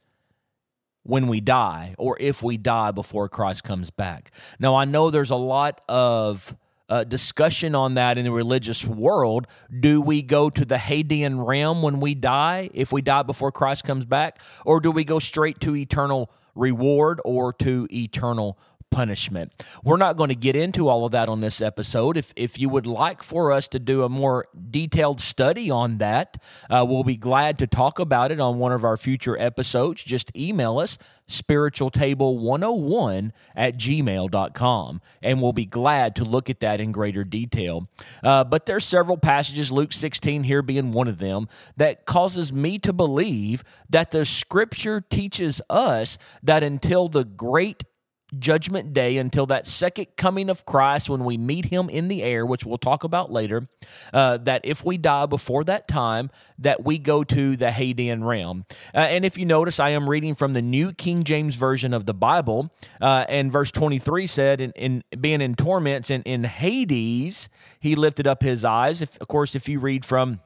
when 1.07 1.27
we 1.27 1.39
die 1.39 1.95
or 1.97 2.17
if 2.19 2.43
we 2.43 2.57
die 2.57 2.91
before 2.91 3.29
Christ 3.29 3.63
comes 3.63 3.89
back. 3.89 4.31
Now, 4.59 4.75
I 4.75 4.85
know 4.85 5.09
there's 5.09 5.31
a 5.31 5.35
lot 5.35 5.81
of 5.87 6.55
uh, 6.89 7.03
discussion 7.03 7.75
on 7.75 7.95
that 7.95 8.17
in 8.17 8.25
the 8.25 8.31
religious 8.31 8.85
world. 8.85 9.47
Do 9.79 10.01
we 10.01 10.21
go 10.21 10.49
to 10.49 10.65
the 10.65 10.75
Hadean 10.75 11.45
realm 11.45 11.81
when 11.81 11.99
we 11.99 12.13
die, 12.13 12.69
if 12.73 12.91
we 12.91 13.01
die 13.01 13.23
before 13.23 13.51
Christ 13.51 13.83
comes 13.83 14.05
back, 14.05 14.39
or 14.65 14.79
do 14.79 14.91
we 14.91 15.03
go 15.03 15.19
straight 15.19 15.59
to 15.61 15.75
eternal 15.75 16.29
reward 16.55 17.21
or 17.23 17.53
to 17.53 17.87
eternal 17.91 18.57
punishment. 18.89 19.63
We're 19.83 19.97
not 19.97 20.17
going 20.17 20.29
to 20.29 20.35
get 20.35 20.55
into 20.55 20.87
all 20.87 21.05
of 21.05 21.11
that 21.11 21.29
on 21.29 21.41
this 21.41 21.61
episode. 21.61 22.17
If, 22.17 22.33
if 22.35 22.59
you 22.59 22.69
would 22.69 22.87
like 22.87 23.23
for 23.23 23.51
us 23.51 23.67
to 23.69 23.79
do 23.79 24.03
a 24.03 24.09
more 24.09 24.47
detailed 24.69 25.21
study 25.21 25.69
on 25.69 25.99
that, 25.99 26.41
uh, 26.69 26.85
we'll 26.87 27.03
be 27.03 27.17
glad 27.17 27.57
to 27.59 27.67
talk 27.67 27.99
about 27.99 28.31
it 28.31 28.39
on 28.39 28.59
one 28.59 28.71
of 28.71 28.83
our 28.83 28.97
future 28.97 29.37
episodes. 29.39 30.03
Just 30.03 30.35
email 30.35 30.79
us 30.79 30.97
spiritualtable101 31.27 33.31
at 33.55 33.77
gmail.com 33.77 35.01
and 35.21 35.41
we'll 35.41 35.51
be 35.51 35.65
glad 35.65 36.15
to 36.15 36.23
look 36.23 36.49
at 36.49 36.61
that 36.61 36.79
in 36.79 36.93
greater 36.93 37.25
detail 37.25 37.89
uh, 38.23 38.45
but 38.45 38.65
there's 38.65 38.85
several 38.85 39.17
passages 39.17 39.69
luke 39.69 39.91
16 39.91 40.43
here 40.43 40.61
being 40.61 40.93
one 40.93 41.09
of 41.09 41.17
them 41.17 41.49
that 41.75 42.05
causes 42.05 42.53
me 42.53 42.79
to 42.79 42.93
believe 42.93 43.61
that 43.89 44.11
the 44.11 44.23
scripture 44.23 45.01
teaches 45.01 45.61
us 45.69 46.17
that 46.41 46.63
until 46.63 47.09
the 47.09 47.25
great 47.25 47.83
judgment 48.37 48.93
day 48.93 49.17
until 49.17 49.45
that 49.45 49.65
second 49.65 50.07
coming 50.17 50.49
of 50.49 50.65
Christ 50.65 51.09
when 51.09 51.23
we 51.23 51.37
meet 51.37 51.65
him 51.65 51.89
in 51.89 52.07
the 52.07 52.23
air, 52.23 52.45
which 52.45 52.65
we'll 52.65 52.77
talk 52.77 53.03
about 53.03 53.31
later, 53.31 53.69
uh, 54.13 54.37
that 54.37 54.61
if 54.63 54.83
we 54.83 54.97
die 54.97 55.25
before 55.25 55.63
that 55.65 55.87
time, 55.87 56.29
that 56.59 56.83
we 56.83 56.97
go 56.97 57.23
to 57.23 57.55
the 57.55 57.67
Hadean 57.67 58.23
realm. 58.23 58.65
Uh, 58.93 58.99
and 58.99 59.23
if 59.23 59.37
you 59.37 59.45
notice, 59.45 59.79
I 59.79 59.89
am 59.89 60.09
reading 60.09 60.35
from 60.35 60.53
the 60.53 60.61
New 60.61 60.91
King 60.91 61.23
James 61.23 61.55
Version 61.55 61.93
of 61.93 62.05
the 62.05 62.13
Bible, 62.13 62.71
uh, 62.99 63.25
and 63.29 63.51
verse 63.51 63.71
23 63.71 64.27
said, 64.27 64.59
in, 64.59 64.71
in 64.71 65.03
being 65.19 65.41
in 65.41 65.55
torments 65.55 66.09
in, 66.09 66.21
in 66.23 66.43
Hades, 66.43 67.49
he 67.79 67.95
lifted 67.95 68.27
up 68.27 68.43
his 68.43 68.65
eyes. 68.65 69.01
If, 69.01 69.19
of 69.21 69.27
course, 69.27 69.55
if 69.55 69.69
you 69.69 69.79
read 69.79 70.03
from 70.03 70.41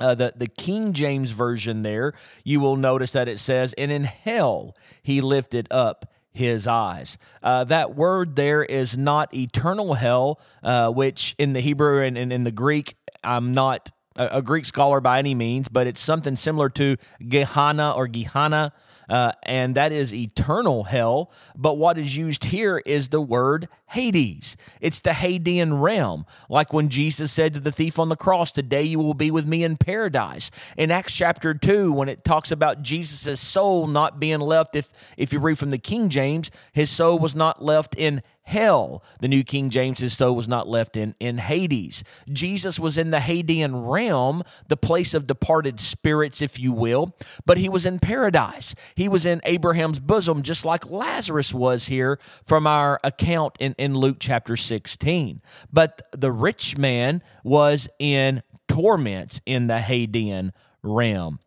uh, 0.00 0.14
the, 0.14 0.32
the 0.36 0.48
King 0.48 0.92
James 0.92 1.30
Version 1.30 1.82
there, 1.82 2.12
you 2.44 2.60
will 2.60 2.76
notice 2.76 3.12
that 3.12 3.28
it 3.28 3.38
says, 3.38 3.72
And 3.78 3.90
in 3.90 4.04
hell 4.04 4.76
he 5.02 5.20
lifted 5.20 5.68
up 5.70 6.11
his 6.32 6.66
eyes. 6.66 7.18
Uh, 7.42 7.64
that 7.64 7.94
word 7.94 8.36
there 8.36 8.62
is 8.62 8.96
not 8.96 9.34
eternal 9.34 9.94
hell, 9.94 10.40
uh, 10.62 10.90
which 10.90 11.34
in 11.38 11.52
the 11.52 11.60
Hebrew 11.60 12.02
and, 12.02 12.16
and 12.16 12.32
in 12.32 12.42
the 12.44 12.50
Greek, 12.50 12.96
I'm 13.22 13.52
not 13.52 13.90
a, 14.16 14.38
a, 14.38 14.42
Greek 14.42 14.64
scholar 14.64 15.00
by 15.00 15.18
any 15.18 15.34
means, 15.34 15.68
but 15.68 15.86
it's 15.86 16.00
something 16.00 16.36
similar 16.36 16.68
to 16.70 16.96
Gehenna 17.26 17.92
or 17.92 18.06
Gehenna 18.06 18.72
uh, 19.08 19.32
and 19.42 19.74
that 19.74 19.92
is 19.92 20.14
eternal 20.14 20.84
hell. 20.84 21.30
But 21.56 21.78
what 21.78 21.98
is 21.98 22.16
used 22.16 22.44
here 22.44 22.82
is 22.84 23.08
the 23.08 23.20
word 23.20 23.68
Hades. 23.92 24.56
It's 24.80 25.00
the 25.00 25.10
Hadean 25.10 25.82
realm, 25.82 26.24
like 26.48 26.72
when 26.72 26.88
Jesus 26.88 27.30
said 27.30 27.52
to 27.54 27.60
the 27.60 27.72
thief 27.72 27.98
on 27.98 28.08
the 28.08 28.16
cross, 28.16 28.50
Today 28.50 28.84
you 28.84 28.98
will 28.98 29.12
be 29.12 29.30
with 29.30 29.46
me 29.46 29.64
in 29.64 29.76
paradise. 29.76 30.50
In 30.78 30.90
Acts 30.90 31.14
chapter 31.14 31.52
2, 31.52 31.92
when 31.92 32.08
it 32.08 32.24
talks 32.24 32.50
about 32.50 32.82
Jesus' 32.82 33.38
soul 33.38 33.86
not 33.86 34.18
being 34.18 34.40
left, 34.40 34.74
if, 34.74 34.92
if 35.18 35.32
you 35.32 35.40
read 35.40 35.58
from 35.58 35.70
the 35.70 35.78
King 35.78 36.08
James, 36.08 36.50
his 36.72 36.88
soul 36.88 37.18
was 37.18 37.36
not 37.36 37.62
left 37.62 37.94
in 37.94 38.22
hell. 38.44 39.02
The 39.20 39.28
New 39.28 39.44
King 39.44 39.70
James 39.70 39.98
says 39.98 40.16
so 40.16 40.32
was 40.32 40.48
not 40.48 40.68
left 40.68 40.96
in, 40.96 41.14
in 41.20 41.38
Hades. 41.38 42.04
Jesus 42.30 42.78
was 42.78 42.98
in 42.98 43.10
the 43.10 43.18
Hadean 43.18 43.90
realm, 43.90 44.42
the 44.68 44.76
place 44.76 45.14
of 45.14 45.26
departed 45.26 45.80
spirits, 45.80 46.42
if 46.42 46.58
you 46.58 46.72
will, 46.72 47.16
but 47.46 47.58
he 47.58 47.68
was 47.68 47.86
in 47.86 47.98
paradise. 47.98 48.74
He 48.94 49.08
was 49.08 49.24
in 49.24 49.40
Abraham's 49.44 50.00
bosom, 50.00 50.42
just 50.42 50.64
like 50.64 50.90
Lazarus 50.90 51.54
was 51.54 51.86
here 51.86 52.18
from 52.44 52.66
our 52.66 53.00
account 53.04 53.56
in, 53.60 53.74
in 53.78 53.94
Luke 53.94 54.16
chapter 54.20 54.56
16. 54.56 55.40
But 55.72 56.02
the 56.12 56.32
rich 56.32 56.76
man 56.76 57.22
was 57.44 57.88
in 57.98 58.42
torments 58.68 59.40
in 59.46 59.66
the 59.66 59.78
Hadean 59.78 60.50
realm. 60.82 61.38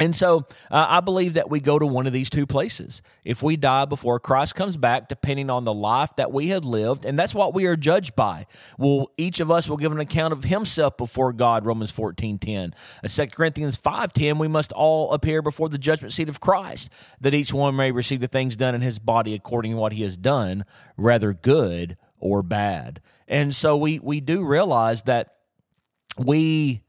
And 0.00 0.16
so 0.16 0.46
uh, 0.70 0.86
I 0.88 1.00
believe 1.00 1.34
that 1.34 1.50
we 1.50 1.60
go 1.60 1.78
to 1.78 1.86
one 1.86 2.06
of 2.06 2.14
these 2.14 2.30
two 2.30 2.46
places. 2.46 3.02
If 3.22 3.42
we 3.42 3.56
die 3.58 3.84
before 3.84 4.18
Christ 4.18 4.54
comes 4.54 4.78
back, 4.78 5.08
depending 5.08 5.50
on 5.50 5.64
the 5.64 5.74
life 5.74 6.16
that 6.16 6.32
we 6.32 6.48
had 6.48 6.64
lived, 6.64 7.04
and 7.04 7.18
that's 7.18 7.34
what 7.34 7.52
we 7.52 7.66
are 7.66 7.76
judged 7.76 8.16
by. 8.16 8.46
Well, 8.78 9.10
each 9.18 9.40
of 9.40 9.50
us 9.50 9.68
will 9.68 9.76
give 9.76 9.92
an 9.92 10.00
account 10.00 10.32
of 10.32 10.44
himself 10.44 10.96
before 10.96 11.34
God, 11.34 11.66
Romans 11.66 11.90
14 11.90 12.38
10. 12.38 12.74
Uh, 13.04 13.08
2 13.08 13.26
Corinthians 13.26 13.76
5 13.76 14.14
10, 14.14 14.38
we 14.38 14.48
must 14.48 14.72
all 14.72 15.12
appear 15.12 15.42
before 15.42 15.68
the 15.68 15.76
judgment 15.76 16.14
seat 16.14 16.30
of 16.30 16.40
Christ, 16.40 16.90
that 17.20 17.34
each 17.34 17.52
one 17.52 17.76
may 17.76 17.92
receive 17.92 18.20
the 18.20 18.26
things 18.26 18.56
done 18.56 18.74
in 18.74 18.80
his 18.80 18.98
body 18.98 19.34
according 19.34 19.72
to 19.72 19.76
what 19.76 19.92
he 19.92 20.02
has 20.02 20.16
done, 20.16 20.64
whether 20.96 21.34
good 21.34 21.98
or 22.18 22.42
bad. 22.42 23.02
And 23.28 23.54
so 23.54 23.76
we, 23.76 23.98
we 23.98 24.20
do 24.20 24.44
realize 24.44 25.02
that 25.02 25.34
we 26.16 26.82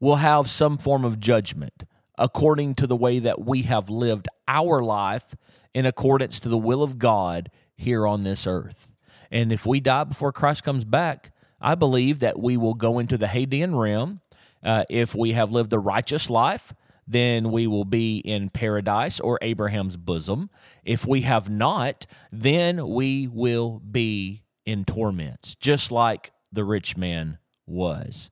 will 0.00 0.16
have 0.16 0.48
some 0.48 0.78
form 0.78 1.04
of 1.04 1.20
judgment 1.20 1.84
according 2.18 2.74
to 2.74 2.86
the 2.86 2.96
way 2.96 3.18
that 3.18 3.44
we 3.44 3.62
have 3.62 3.90
lived 3.90 4.28
our 4.48 4.82
life 4.82 5.34
in 5.74 5.86
accordance 5.86 6.40
to 6.40 6.48
the 6.48 6.58
will 6.58 6.82
of 6.82 6.98
God 6.98 7.50
here 7.74 8.06
on 8.06 8.22
this 8.22 8.46
earth. 8.46 8.92
And 9.30 9.52
if 9.52 9.66
we 9.66 9.80
die 9.80 10.04
before 10.04 10.32
Christ 10.32 10.64
comes 10.64 10.84
back, 10.84 11.32
I 11.60 11.74
believe 11.74 12.20
that 12.20 12.38
we 12.38 12.56
will 12.56 12.74
go 12.74 12.98
into 12.98 13.18
the 13.18 13.26
Hadean 13.26 13.78
realm. 13.78 14.20
Uh, 14.62 14.84
if 14.88 15.14
we 15.14 15.32
have 15.32 15.52
lived 15.52 15.72
a 15.72 15.78
righteous 15.78 16.30
life, 16.30 16.72
then 17.06 17.50
we 17.50 17.66
will 17.66 17.84
be 17.84 18.18
in 18.18 18.48
paradise 18.50 19.20
or 19.20 19.38
Abraham's 19.42 19.96
bosom. 19.96 20.50
If 20.84 21.06
we 21.06 21.20
have 21.22 21.48
not, 21.48 22.06
then 22.32 22.88
we 22.88 23.28
will 23.28 23.80
be 23.80 24.42
in 24.64 24.84
torments, 24.84 25.54
just 25.54 25.92
like 25.92 26.32
the 26.50 26.64
rich 26.64 26.96
man 26.96 27.38
was 27.66 28.30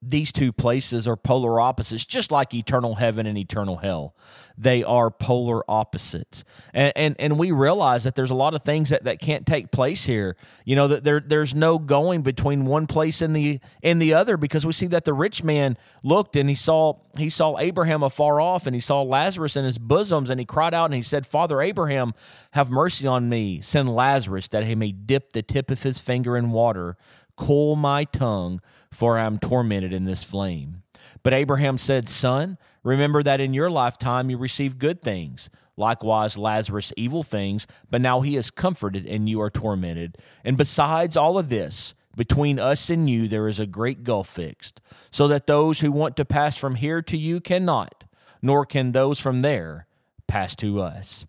these 0.00 0.30
two 0.30 0.52
places 0.52 1.08
are 1.08 1.16
polar 1.16 1.60
opposites, 1.60 2.04
just 2.04 2.30
like 2.30 2.54
eternal 2.54 2.96
heaven 2.96 3.26
and 3.26 3.36
eternal 3.36 3.78
hell. 3.78 4.14
They 4.56 4.84
are 4.84 5.10
polar 5.10 5.68
opposites. 5.68 6.44
And, 6.72 6.92
and, 6.94 7.16
and 7.18 7.38
we 7.38 7.50
realize 7.50 8.04
that 8.04 8.14
there's 8.14 8.30
a 8.30 8.34
lot 8.34 8.54
of 8.54 8.62
things 8.62 8.90
that, 8.90 9.04
that 9.04 9.18
can't 9.18 9.44
take 9.44 9.72
place 9.72 10.04
here. 10.04 10.36
You 10.64 10.76
know, 10.76 10.88
that 10.88 11.04
there 11.04 11.20
there's 11.20 11.54
no 11.54 11.78
going 11.78 12.22
between 12.22 12.64
one 12.64 12.86
place 12.86 13.22
and 13.22 13.34
the 13.34 13.60
and 13.82 14.00
the 14.00 14.14
other 14.14 14.36
because 14.36 14.64
we 14.64 14.72
see 14.72 14.86
that 14.88 15.04
the 15.04 15.12
rich 15.12 15.42
man 15.42 15.76
looked 16.02 16.36
and 16.36 16.48
he 16.48 16.54
saw 16.54 16.94
he 17.16 17.30
saw 17.30 17.58
Abraham 17.58 18.02
afar 18.02 18.40
off 18.40 18.66
and 18.66 18.74
he 18.74 18.80
saw 18.80 19.02
Lazarus 19.02 19.56
in 19.56 19.64
his 19.64 19.78
bosoms 19.78 20.30
and 20.30 20.40
he 20.40 20.46
cried 20.46 20.74
out 20.74 20.86
and 20.86 20.94
he 20.94 21.02
said, 21.02 21.26
Father 21.26 21.60
Abraham, 21.60 22.14
have 22.52 22.70
mercy 22.70 23.06
on 23.06 23.28
me. 23.28 23.60
Send 23.60 23.94
Lazarus 23.94 24.48
that 24.48 24.64
he 24.64 24.74
may 24.74 24.92
dip 24.92 25.32
the 25.32 25.42
tip 25.42 25.70
of 25.70 25.82
his 25.82 25.98
finger 26.00 26.36
in 26.36 26.50
water, 26.50 26.96
cool 27.38 27.76
my 27.76 28.04
tongue 28.04 28.60
for 28.90 29.16
I 29.16 29.24
am 29.24 29.38
tormented 29.38 29.92
in 29.92 30.04
this 30.04 30.24
flame. 30.24 30.82
But 31.22 31.32
Abraham 31.32 31.78
said, 31.78 32.08
Son, 32.08 32.58
remember 32.82 33.22
that 33.22 33.40
in 33.40 33.54
your 33.54 33.70
lifetime 33.70 34.28
you 34.28 34.36
received 34.36 34.78
good 34.78 35.00
things, 35.00 35.48
likewise 35.76 36.36
Lazarus 36.36 36.92
evil 36.96 37.22
things, 37.22 37.66
but 37.90 38.00
now 38.00 38.20
he 38.20 38.36
is 38.36 38.50
comforted 38.50 39.06
and 39.06 39.28
you 39.28 39.40
are 39.40 39.50
tormented. 39.50 40.18
And 40.44 40.56
besides 40.56 41.16
all 41.16 41.38
of 41.38 41.48
this, 41.48 41.94
Between 42.18 42.58
us 42.58 42.90
and 42.90 43.08
you 43.08 43.28
there 43.28 43.46
is 43.46 43.60
a 43.60 43.64
great 43.64 44.02
gulf 44.02 44.28
fixed, 44.28 44.80
so 45.08 45.28
that 45.28 45.46
those 45.46 45.78
who 45.78 45.92
want 45.92 46.16
to 46.16 46.24
pass 46.24 46.58
from 46.58 46.74
here 46.74 47.00
to 47.00 47.16
you 47.16 47.40
cannot, 47.40 48.02
nor 48.42 48.66
can 48.66 48.90
those 48.90 49.20
from 49.20 49.38
there 49.38 49.86
pass 50.26 50.56
to 50.56 50.80
us. 50.80 51.24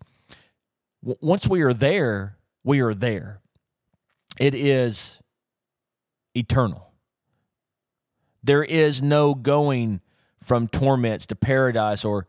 Once 1.00 1.46
we 1.46 1.62
are 1.62 1.72
there, 1.72 2.38
we 2.64 2.80
are 2.80 2.92
there. 2.92 3.38
It 4.40 4.52
is 4.52 5.19
eternal. 6.34 6.92
There 8.42 8.64
is 8.64 9.02
no 9.02 9.34
going 9.34 10.00
from 10.42 10.68
torments 10.68 11.26
to 11.26 11.36
paradise 11.36 12.04
or 12.04 12.26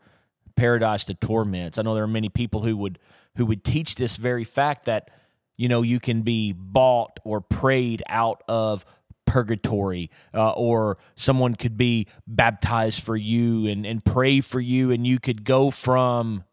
paradise 0.56 1.04
to 1.06 1.14
torments. 1.14 1.78
I 1.78 1.82
know 1.82 1.94
there 1.94 2.04
are 2.04 2.08
many 2.08 2.28
people 2.28 2.62
who 2.62 2.76
would 2.76 2.98
who 3.36 3.46
would 3.46 3.64
teach 3.64 3.94
this 3.94 4.16
very 4.16 4.44
fact 4.44 4.84
that 4.84 5.10
you 5.56 5.68
know 5.68 5.82
you 5.82 6.00
can 6.00 6.22
be 6.22 6.52
bought 6.52 7.18
or 7.24 7.40
prayed 7.40 8.02
out 8.08 8.42
of 8.48 8.84
purgatory 9.24 10.10
uh, 10.34 10.50
or 10.50 10.98
someone 11.16 11.54
could 11.54 11.76
be 11.78 12.06
baptized 12.26 13.02
for 13.02 13.16
you 13.16 13.66
and, 13.66 13.86
and 13.86 14.04
pray 14.04 14.40
for 14.40 14.60
you 14.60 14.90
and 14.90 15.06
you 15.06 15.18
could 15.18 15.44
go 15.44 15.70
from 15.70 16.44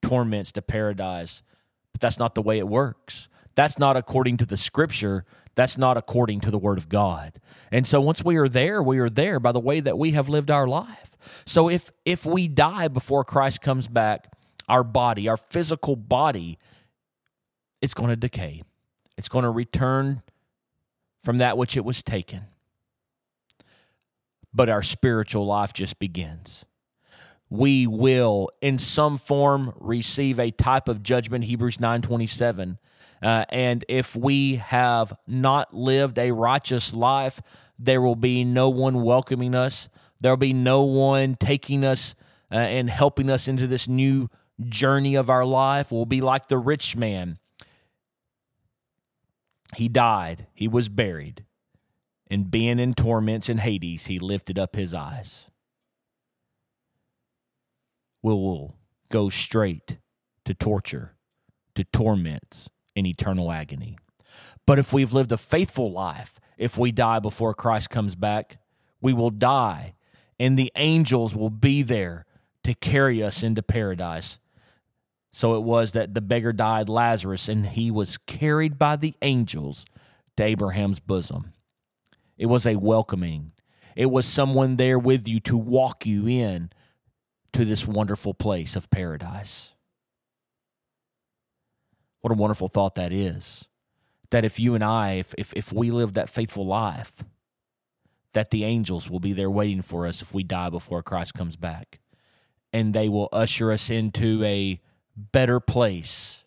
torments 0.00 0.52
to 0.52 0.62
paradise 0.62 1.42
but 1.92 2.00
that's 2.00 2.18
not 2.18 2.34
the 2.34 2.40
way 2.40 2.58
it 2.58 2.68
works 2.68 3.28
that's 3.54 3.78
not 3.78 3.96
according 3.96 4.36
to 4.36 4.46
the 4.46 4.56
scripture 4.56 5.24
that's 5.56 5.76
not 5.76 5.96
according 5.96 6.40
to 6.40 6.50
the 6.50 6.58
word 6.58 6.78
of 6.78 6.88
god 6.88 7.40
and 7.72 7.86
so 7.86 8.00
once 8.00 8.24
we 8.24 8.36
are 8.36 8.48
there 8.48 8.82
we 8.82 8.98
are 8.98 9.10
there 9.10 9.40
by 9.40 9.50
the 9.50 9.60
way 9.60 9.80
that 9.80 9.98
we 9.98 10.12
have 10.12 10.28
lived 10.28 10.50
our 10.50 10.68
life 10.68 11.16
so 11.44 11.68
if 11.68 11.90
if 12.04 12.24
we 12.24 12.46
die 12.46 12.86
before 12.86 13.24
christ 13.24 13.60
comes 13.60 13.88
back 13.88 14.32
our 14.68 14.84
body 14.84 15.28
our 15.28 15.36
physical 15.36 15.96
body 15.96 16.58
it's 17.80 17.94
going 17.94 18.10
to 18.10 18.16
decay. 18.16 18.62
It's 19.16 19.28
going 19.28 19.44
to 19.44 19.50
return 19.50 20.22
from 21.22 21.38
that 21.38 21.58
which 21.58 21.76
it 21.76 21.84
was 21.84 22.02
taken. 22.02 22.42
But 24.52 24.68
our 24.68 24.82
spiritual 24.82 25.46
life 25.46 25.72
just 25.72 25.98
begins. 25.98 26.64
We 27.48 27.86
will, 27.86 28.50
in 28.60 28.78
some 28.78 29.18
form, 29.18 29.72
receive 29.76 30.40
a 30.40 30.50
type 30.50 30.88
of 30.88 31.02
judgment, 31.02 31.44
Hebrews 31.44 31.78
9 31.78 32.02
27. 32.02 32.78
Uh, 33.22 33.44
and 33.48 33.84
if 33.88 34.14
we 34.14 34.56
have 34.56 35.12
not 35.26 35.74
lived 35.74 36.18
a 36.18 36.32
righteous 36.32 36.94
life, 36.94 37.40
there 37.78 38.00
will 38.00 38.16
be 38.16 38.44
no 38.44 38.68
one 38.68 39.02
welcoming 39.02 39.54
us. 39.54 39.88
There 40.20 40.32
will 40.32 40.36
be 40.36 40.52
no 40.52 40.82
one 40.82 41.36
taking 41.36 41.84
us 41.84 42.14
uh, 42.50 42.56
and 42.56 42.88
helping 42.90 43.30
us 43.30 43.48
into 43.48 43.66
this 43.66 43.88
new 43.88 44.28
journey 44.60 45.14
of 45.14 45.28
our 45.28 45.44
life. 45.44 45.90
We'll 45.90 46.06
be 46.06 46.20
like 46.20 46.48
the 46.48 46.58
rich 46.58 46.96
man 46.96 47.38
he 49.74 49.88
died, 49.88 50.46
he 50.54 50.68
was 50.68 50.88
buried, 50.88 51.44
and 52.30 52.50
being 52.50 52.78
in 52.78 52.94
torments 52.94 53.48
in 53.48 53.58
Hades, 53.58 54.06
he 54.06 54.18
lifted 54.18 54.58
up 54.58 54.76
his 54.76 54.94
eyes. 54.94 55.46
We 58.22 58.32
will 58.32 58.76
go 59.10 59.28
straight 59.28 59.98
to 60.44 60.54
torture, 60.54 61.16
to 61.74 61.84
torments, 61.84 62.68
and 62.96 63.06
eternal 63.06 63.52
agony. 63.52 63.98
But 64.66 64.78
if 64.78 64.92
we've 64.92 65.12
lived 65.12 65.30
a 65.30 65.36
faithful 65.36 65.92
life, 65.92 66.40
if 66.58 66.76
we 66.78 66.90
die 66.90 67.20
before 67.20 67.54
Christ 67.54 67.90
comes 67.90 68.14
back, 68.14 68.58
we 69.00 69.12
will 69.12 69.30
die, 69.30 69.94
and 70.40 70.58
the 70.58 70.72
angels 70.74 71.36
will 71.36 71.50
be 71.50 71.82
there 71.82 72.24
to 72.64 72.74
carry 72.74 73.22
us 73.22 73.42
into 73.42 73.62
paradise 73.62 74.38
so 75.36 75.54
it 75.56 75.64
was 75.64 75.92
that 75.92 76.14
the 76.14 76.22
beggar 76.22 76.54
died, 76.54 76.88
Lazarus, 76.88 77.46
and 77.46 77.66
he 77.66 77.90
was 77.90 78.16
carried 78.16 78.78
by 78.78 78.96
the 78.96 79.14
angels 79.20 79.84
to 80.38 80.44
Abraham's 80.44 80.98
bosom. 80.98 81.52
It 82.38 82.46
was 82.46 82.66
a 82.66 82.76
welcoming. 82.76 83.52
It 83.94 84.06
was 84.06 84.24
someone 84.24 84.76
there 84.76 84.98
with 84.98 85.28
you 85.28 85.40
to 85.40 85.58
walk 85.58 86.06
you 86.06 86.26
in 86.26 86.70
to 87.52 87.66
this 87.66 87.86
wonderful 87.86 88.32
place 88.32 88.76
of 88.76 88.88
paradise. 88.88 89.74
What 92.26 92.32
a 92.32 92.42
wonderful 92.42 92.66
thought 92.66 92.96
that 92.96 93.12
is. 93.12 93.66
That 94.30 94.44
if 94.44 94.58
you 94.58 94.74
and 94.74 94.82
I, 94.82 95.12
if, 95.12 95.32
if, 95.38 95.52
if 95.52 95.72
we 95.72 95.92
live 95.92 96.14
that 96.14 96.28
faithful 96.28 96.66
life, 96.66 97.12
that 98.32 98.50
the 98.50 98.64
angels 98.64 99.08
will 99.08 99.20
be 99.20 99.32
there 99.32 99.48
waiting 99.48 99.80
for 99.80 100.08
us 100.08 100.20
if 100.20 100.34
we 100.34 100.42
die 100.42 100.68
before 100.68 101.04
Christ 101.04 101.34
comes 101.34 101.54
back. 101.54 102.00
And 102.72 102.92
they 102.92 103.08
will 103.08 103.28
usher 103.30 103.70
us 103.70 103.90
into 103.90 104.42
a 104.42 104.80
better 105.16 105.60
place, 105.60 106.42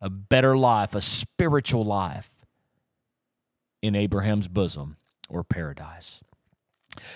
a 0.00 0.08
better 0.08 0.56
life, 0.56 0.94
a 0.94 1.02
spiritual 1.02 1.84
life 1.84 2.30
in 3.82 3.94
Abraham's 3.94 4.48
bosom 4.48 4.96
or 5.28 5.44
paradise. 5.44 6.24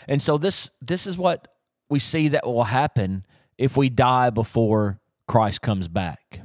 And 0.06 0.20
so 0.20 0.36
this 0.36 0.70
this 0.82 1.06
is 1.06 1.16
what 1.16 1.48
we 1.88 1.98
see 1.98 2.28
that 2.28 2.44
will 2.44 2.64
happen 2.64 3.24
if 3.56 3.74
we 3.74 3.88
die 3.88 4.28
before 4.28 5.00
Christ 5.26 5.62
comes 5.62 5.88
back. 5.88 6.42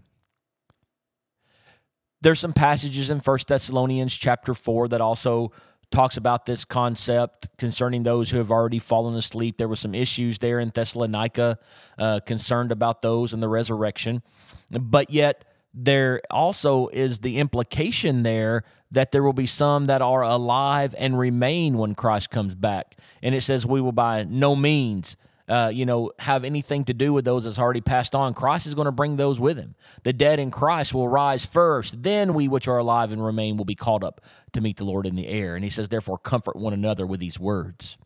There's 2.23 2.39
some 2.39 2.53
passages 2.53 3.09
in 3.09 3.19
First 3.19 3.49
Thessalonians 3.49 4.15
chapter 4.15 4.53
4 4.53 4.87
that 4.87 5.01
also 5.01 5.51
talks 5.91 6.15
about 6.15 6.45
this 6.45 6.63
concept 6.63 7.49
concerning 7.57 8.03
those 8.03 8.29
who 8.29 8.37
have 8.37 8.49
already 8.49 8.79
fallen 8.79 9.13
asleep. 9.15 9.57
There 9.57 9.67
were 9.67 9.75
some 9.75 9.93
issues 9.93 10.39
there 10.39 10.61
in 10.61 10.69
Thessalonica 10.69 11.59
uh, 11.97 12.21
concerned 12.21 12.71
about 12.71 13.01
those 13.01 13.33
and 13.33 13.43
the 13.43 13.49
resurrection. 13.49 14.23
But 14.71 15.09
yet, 15.09 15.43
there 15.73 16.21
also 16.31 16.87
is 16.93 17.19
the 17.19 17.39
implication 17.39 18.23
there 18.23 18.63
that 18.89 19.11
there 19.11 19.21
will 19.21 19.33
be 19.33 19.45
some 19.45 19.87
that 19.87 20.01
are 20.01 20.21
alive 20.21 20.95
and 20.97 21.19
remain 21.19 21.77
when 21.77 21.93
Christ 21.93 22.29
comes 22.29 22.55
back. 22.55 22.95
And 23.21 23.35
it 23.35 23.41
says, 23.41 23.65
We 23.65 23.81
will 23.81 23.91
by 23.91 24.23
no 24.23 24.55
means 24.55 25.17
uh, 25.47 25.69
you 25.73 25.85
know, 25.85 26.11
have 26.19 26.43
anything 26.43 26.85
to 26.85 26.93
do 26.93 27.11
with 27.11 27.25
those 27.25 27.43
that's 27.43 27.59
already 27.59 27.81
passed 27.81 28.15
on. 28.15 28.33
Christ 28.33 28.65
is 28.65 28.73
going 28.73 28.85
to 28.85 28.91
bring 28.91 29.17
those 29.17 29.39
with 29.39 29.57
him. 29.57 29.75
The 30.03 30.13
dead 30.13 30.39
in 30.39 30.51
Christ 30.51 30.93
will 30.93 31.09
rise 31.09 31.45
first. 31.45 32.03
Then 32.03 32.33
we 32.33 32.47
which 32.47 32.67
are 32.67 32.77
alive 32.77 33.11
and 33.11 33.23
remain 33.23 33.57
will 33.57 33.65
be 33.65 33.75
called 33.75 34.03
up 34.03 34.21
to 34.53 34.61
meet 34.61 34.77
the 34.77 34.85
Lord 34.85 35.05
in 35.05 35.15
the 35.15 35.27
air. 35.27 35.55
And 35.55 35.63
he 35.63 35.69
says, 35.69 35.89
therefore, 35.89 36.17
comfort 36.17 36.55
one 36.55 36.73
another 36.73 37.05
with 37.05 37.19
these 37.19 37.39
words. 37.39 37.97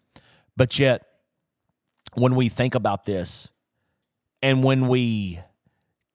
But 0.56 0.80
yet, 0.80 1.06
when 2.16 2.36
we 2.36 2.50
think 2.50 2.74
about 2.74 3.04
this 3.04 3.50
and 4.42 4.64
when 4.64 4.88
we 4.88 5.40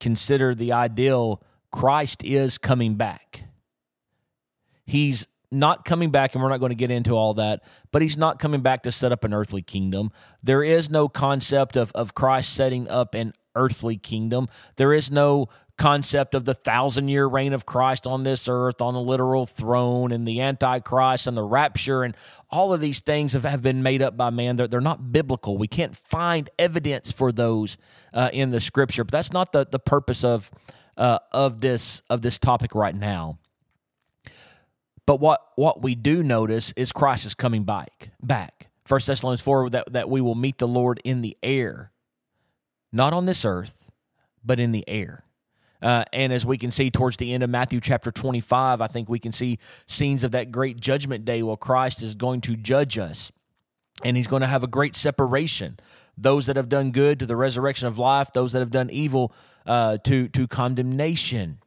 consider 0.01 0.55
the 0.55 0.73
ideal, 0.73 1.43
Christ 1.71 2.25
is 2.25 2.59
coming 2.59 2.97
back. 2.97 3.45
He's 4.85 5.29
not 5.53 5.85
coming 5.85 6.11
back, 6.11 6.35
and 6.35 6.43
we're 6.43 6.49
not 6.49 6.61
going 6.61 6.71
to 6.71 6.77
get 6.77 6.91
into 6.91 7.13
all 7.13 7.35
that, 7.35 7.63
but 7.93 8.03
he's 8.03 8.17
not 8.17 8.39
coming 8.39 8.63
back 8.63 8.83
to 8.85 8.93
set 8.93 9.13
up 9.13 9.25
an 9.25 9.35
earthly 9.35 9.63
kingdom. 9.63 10.11
There 10.43 10.65
is 10.65 10.91
no 10.91 11.09
concept 11.09 11.77
of, 11.77 11.93
of 11.93 12.15
Christ 12.15 12.55
setting 12.55 12.89
up 12.89 13.15
an 13.15 13.35
earthly 13.55 13.97
kingdom. 13.97 14.49
There 14.77 14.93
is 14.93 15.11
no 15.11 15.49
concept 15.79 16.35
of 16.35 16.45
the 16.45 16.55
thousand 16.55 17.09
year 17.09 17.27
reign 17.27 17.53
of 17.53 17.67
Christ 17.67 18.07
on 18.07 18.23
this 18.23 18.49
earth, 18.49 18.81
on 18.81 18.95
the 18.95 19.01
literal 19.01 19.47
throne, 19.47 20.13
and 20.13 20.27
the 20.27 20.41
Antichrist 20.41 21.27
and 21.27 21.37
the 21.37 21.43
rapture, 21.43 22.03
and 22.03 22.17
all 22.51 22.73
of 22.73 22.81
these 22.81 23.01
things 23.01 23.33
have, 23.33 23.45
have 23.45 23.63
been 23.63 23.83
made 23.83 24.03
up 24.03 24.17
by 24.17 24.31
man. 24.31 24.57
They're, 24.57 24.69
they're 24.69 24.81
not 24.81 25.13
biblical. 25.13 25.59
We 25.59 25.69
can't 25.69 25.97
find 25.97 26.49
evidence 26.59 27.11
for 27.13 27.33
those 27.33 27.77
uh, 28.13 28.31
in 28.33 28.51
the 28.51 28.61
scripture, 28.61 29.05
but 29.05 29.13
that's 29.13 29.33
not 29.33 29.53
the, 29.53 29.67
the 29.71 29.79
purpose 29.79 30.25
of, 30.25 30.51
uh, 30.97 31.19
of, 31.33 31.61
this, 31.61 32.03
of 32.09 32.23
this 32.23 32.39
topic 32.39 32.75
right 32.75 32.95
now. 32.95 33.39
But 35.07 35.21
what 35.21 35.41
what 35.57 35.83
we 35.83 35.95
do 35.95 36.23
notice 36.23 36.73
is 36.77 36.93
Christ 36.93 37.27
is 37.27 37.35
coming 37.35 37.65
back. 37.65 38.11
Back. 38.23 38.71
First 38.85 39.07
Thessalonians 39.07 39.43
four 39.43 39.69
that 39.71 39.93
that 39.93 40.09
we 40.09 40.21
will 40.21 40.35
meet 40.35 40.59
the 40.59 40.69
Lord 40.69 41.01
in 41.05 41.23
the 41.23 41.37
air, 41.43 41.93
not 42.93 43.13
on 43.13 43.27
this 43.27 43.45
earth, 43.45 43.91
but 44.45 44.61
in 44.61 44.71
the 44.71 44.85
air. 44.89 45.25
Uh, 45.81 46.05
and 46.13 46.33
as 46.33 46.47
we 46.47 46.57
can 46.57 46.71
see 46.71 46.91
towards 46.91 47.17
the 47.17 47.35
end 47.35 47.43
of 47.43 47.51
Matthew 47.51 47.81
chapter 47.81 48.13
25, 48.13 48.81
I 48.81 48.87
think 48.87 49.09
we 49.09 49.19
can 49.19 49.33
see 49.33 49.59
scenes 49.87 50.23
of 50.23 50.31
that 50.31 50.53
great 50.53 50.79
judgment 50.79 51.25
day 51.25 51.43
where 51.43 51.57
Christ 51.57 52.03
is 52.03 52.15
going 52.15 52.41
to 52.43 52.55
judge 52.55 52.99
us. 52.99 53.33
And 54.05 54.17
he's 54.17 54.29
going 54.29 54.43
to 54.43 54.47
have 54.47 54.63
a 54.63 54.69
great 54.69 54.95
separation. 54.95 55.81
Those 56.17 56.47
that 56.47 56.55
have 56.55 56.69
done 56.69 56.93
good 56.93 57.19
to 57.19 57.27
the 57.27 57.35
resurrection 57.35 57.89
of 57.89 57.99
life, 57.99 58.31
those 58.33 58.53
that 58.53 58.61
have 58.61 58.71
done 58.71 58.91
evil 58.91 59.33
uh, 59.67 59.99
to, 60.05 60.29
to 60.29 60.47
condemnation 60.47 61.59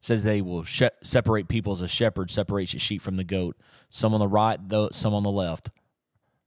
says 0.00 0.24
they 0.24 0.40
will 0.40 0.64
sh- 0.64 0.82
separate 1.02 1.48
people 1.48 1.72
as 1.72 1.82
a 1.82 1.88
shepherd 1.88 2.30
separates 2.30 2.72
the 2.72 2.78
sheep 2.78 3.02
from 3.02 3.16
the 3.16 3.24
goat. 3.24 3.56
Some 3.90 4.14
on 4.14 4.20
the 4.20 4.28
right, 4.28 4.58
though, 4.60 4.88
some 4.92 5.14
on 5.14 5.22
the 5.22 5.30
left. 5.30 5.70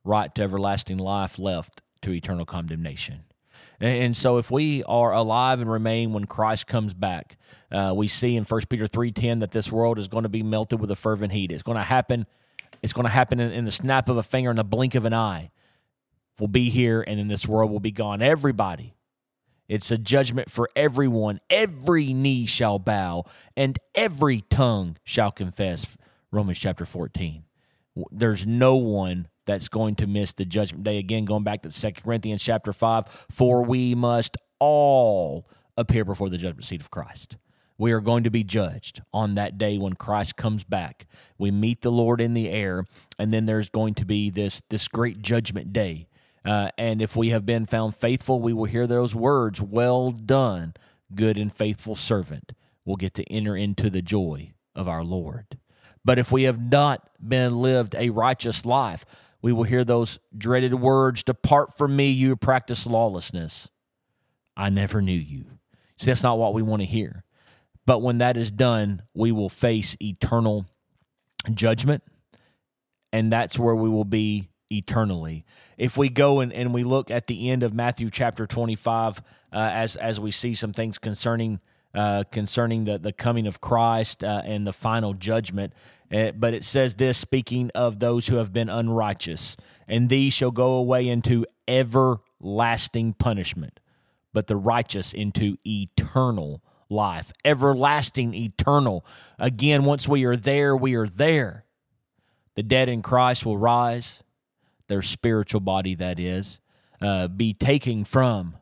Right 0.04 0.34
to 0.36 0.42
everlasting 0.42 0.98
life, 0.98 1.40
left 1.40 1.82
to 2.02 2.12
eternal 2.12 2.46
condemnation. 2.46 3.24
And, 3.80 4.04
and 4.04 4.18
so, 4.18 4.38
if 4.38 4.52
we 4.52 4.84
are 4.84 5.14
alive 5.14 5.62
and 5.62 5.72
remain 5.72 6.14
when 6.14 6.26
Christ 6.26 6.68
comes 6.68 6.94
back, 6.94 7.38
uh, 7.72 7.94
we 7.96 8.08
see 8.08 8.36
in 8.36 8.44
1 8.44 8.62
Peter 8.70 8.88
three 8.88 9.12
ten 9.12 9.40
that 9.40 9.52
this 9.52 9.72
world 9.72 10.00
is 10.00 10.08
going 10.08 10.24
to 10.24 10.30
be 10.30 10.44
melted 10.44 10.80
with 10.80 10.92
a 10.92 10.96
fervent 10.96 11.32
heat. 11.32 11.52
It's 11.52 11.64
going 11.64 11.78
to 11.78 11.84
happen. 11.84 12.26
It's 12.82 12.94
going 12.94 13.06
to 13.06 13.12
happen 13.12 13.40
in, 13.40 13.52
in 13.52 13.66
the 13.66 13.72
snap 13.72 14.10
of 14.10 14.18
a 14.18 14.24
finger, 14.24 14.50
in 14.50 14.58
the 14.58 14.64
blink 14.64 14.96
of 14.96 15.06
an 15.06 15.14
eye. 15.14 15.52
We'll 16.40 16.48
be 16.48 16.70
here, 16.70 17.02
and 17.06 17.20
then 17.20 17.28
this 17.28 17.48
world 17.48 17.72
will 17.72 17.80
be 17.80 17.92
gone. 17.92 18.22
Everybody, 18.22 18.96
It's 19.68 19.92
a 19.92 19.98
judgment 19.98 20.52
for 20.52 20.70
everyone. 20.76 21.40
Every 21.50 22.14
knee 22.14 22.46
shall 22.46 22.80
bow 22.80 23.26
and 23.56 23.78
every 23.96 24.42
tongue 24.42 24.98
shall 25.04 25.32
confess. 25.32 25.98
Romans 26.32 26.60
chapter 26.60 26.86
14. 26.86 27.44
There's 28.12 28.46
no 28.46 28.76
one 28.76 29.28
that's 29.46 29.68
going 29.68 29.96
to 29.96 30.08
miss 30.08 30.34
the 30.34 30.46
judgment 30.46 30.84
day. 30.84 30.98
Again, 30.98 31.26
going 31.26 31.44
back 31.44 31.62
to 31.64 31.70
2 31.70 31.92
Corinthians 32.02 32.44
chapter 32.44 32.74
5, 32.74 33.28
for 33.30 33.64
we 33.64 33.94
must 33.94 34.38
all 34.60 35.48
appear 35.78 36.06
before 36.06 36.30
the 36.30 36.38
judgment 36.38 36.66
seat 36.66 36.82
of 36.82 36.92
Christ. 36.92 37.38
We 37.78 37.92
are 37.92 38.00
going 38.00 38.24
to 38.24 38.30
be 38.30 38.44
judged 38.44 39.02
on 39.14 39.36
that 39.36 39.58
day 39.58 39.78
when 39.78 39.94
Christ 39.94 40.38
comes 40.38 40.64
back. 40.64 41.08
We 41.38 41.52
meet 41.52 41.82
the 41.82 41.92
Lord 41.92 42.22
in 42.22 42.34
the 42.34 42.50
air, 42.50 42.86
and 43.18 43.32
then 43.32 43.46
there's 43.46 43.70
going 43.70 43.96
to 43.96 44.06
be 44.06 44.30
this, 44.30 44.62
this 44.70 44.88
great 44.88 45.22
judgment 45.22 45.74
day. 45.74 46.08
Uh, 46.46 46.70
and 46.78 47.02
if 47.02 47.16
we 47.16 47.30
have 47.30 47.46
been 47.46 47.66
found 47.66 47.96
faithful, 47.96 48.42
we 48.42 48.54
will 48.54 48.66
hear 48.66 48.88
those 48.88 49.16
words, 49.16 49.62
Well 49.62 50.12
done, 50.12 50.74
good 51.16 51.38
and 51.38 51.52
faithful 51.52 51.96
servant. 51.96 52.54
We'll 52.86 52.98
get 52.98 53.14
to 53.16 53.24
enter 53.32 53.56
into 53.56 53.90
the 53.90 54.02
joy 54.02 54.54
of 54.76 54.88
our 54.88 55.04
Lord. 55.04 55.58
But 56.04 56.20
if 56.20 56.32
we 56.32 56.44
have 56.44 56.60
not 56.60 57.10
been 57.26 57.62
lived 57.62 57.96
a 57.96 58.10
righteous 58.10 58.66
life, 58.66 59.06
we 59.42 59.54
will 59.54 59.64
hear 59.64 59.84
those 59.84 60.20
dreaded 60.38 60.76
words 60.76 61.24
Depart 61.24 61.78
from 61.78 61.96
me, 61.96 62.10
you 62.10 62.36
practice 62.36 62.86
lawlessness. 62.86 63.70
I 64.56 64.70
never 64.70 65.02
knew 65.02 65.12
you. 65.12 65.46
See, 65.98 66.08
that's 66.08 66.24
not 66.24 66.38
what 66.38 66.54
we 66.54 66.62
want 66.62 66.82
to 66.82 66.86
hear. 66.88 67.24
But 67.86 68.02
when 68.02 68.20
that 68.20 68.38
is 68.38 68.52
done, 68.52 69.02
we 69.14 69.32
will 69.32 69.50
face 69.50 69.98
eternal 70.02 70.66
judgment, 71.54 72.04
and 73.12 73.32
that's 73.32 73.60
where 73.60 73.76
we 73.76 73.90
will 73.90 74.06
be 74.06 74.50
eternally. 74.74 75.46
If 75.78 75.98
we 75.98 76.10
go 76.10 76.40
and, 76.40 76.52
and 76.54 76.74
we 76.74 76.84
look 76.84 77.12
at 77.12 77.28
the 77.28 77.50
end 77.50 77.64
of 77.64 77.74
Matthew 77.74 78.10
chapter 78.10 78.46
25, 78.48 79.20
uh, 79.20 79.22
as, 79.52 79.96
as 79.96 80.20
we 80.20 80.32
see 80.32 80.54
some 80.54 80.74
things 80.74 80.98
concerning 80.98 81.60
uh, 81.96 82.24
concerning 82.32 82.86
the, 82.86 82.98
the 82.98 83.14
coming 83.14 83.46
of 83.46 83.62
Christ 83.62 84.24
uh, 84.24 84.42
and 84.46 84.66
the 84.66 84.74
final 84.74 85.14
judgment. 85.14 85.74
Uh, 86.12 86.32
but 86.32 86.56
it 86.56 86.64
says 86.64 86.96
this 86.96 87.20
speaking 87.20 87.70
of 87.76 88.00
those 88.00 88.28
who 88.28 88.38
have 88.38 88.52
been 88.52 88.68
unrighteous, 88.68 89.56
and 89.88 90.10
these 90.10 90.34
shall 90.34 90.50
go 90.50 90.74
away 90.74 91.08
into 91.08 91.46
everlasting 91.68 93.14
punishment, 93.14 93.80
but 94.34 94.48
the 94.48 94.56
righteous 94.56 95.14
into 95.14 95.58
eternal 95.66 96.64
life. 96.90 97.32
Everlasting, 97.46 98.34
eternal. 98.34 99.06
Again, 99.38 99.86
once 99.86 100.08
we 100.08 100.24
are 100.24 100.36
there, 100.36 100.76
we 100.76 100.96
are 100.96 101.08
there. 101.08 101.66
The 102.56 102.64
dead 102.64 102.90
in 102.90 103.04
Christ 103.04 103.46
will 103.46 103.58
rise, 103.58 104.23
their 104.94 105.02
spiritual 105.02 105.60
body, 105.60 105.96
that 105.96 106.20
is, 106.20 106.60
uh, 107.02 107.28
be 107.28 107.52
taken 107.52 108.04
from 108.04 108.56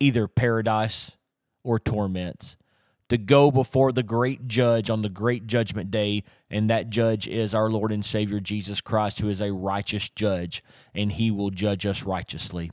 either 0.00 0.26
paradise 0.26 1.12
or 1.62 1.78
torments, 1.78 2.56
to 3.08 3.16
go 3.16 3.52
before 3.52 3.92
the 3.92 4.02
great 4.02 4.48
judge 4.48 4.90
on 4.90 5.02
the 5.02 5.08
great 5.08 5.46
judgment 5.46 5.88
day, 5.88 6.24
and 6.50 6.68
that 6.68 6.90
judge 6.90 7.28
is 7.28 7.54
our 7.54 7.70
Lord 7.70 7.92
and 7.92 8.04
Savior 8.04 8.40
Jesus 8.40 8.80
Christ, 8.80 9.20
who 9.20 9.28
is 9.28 9.40
a 9.40 9.52
righteous 9.52 10.10
judge, 10.10 10.64
and 10.92 11.12
he 11.12 11.30
will 11.30 11.50
judge 11.50 11.86
us 11.86 12.02
righteously. 12.02 12.72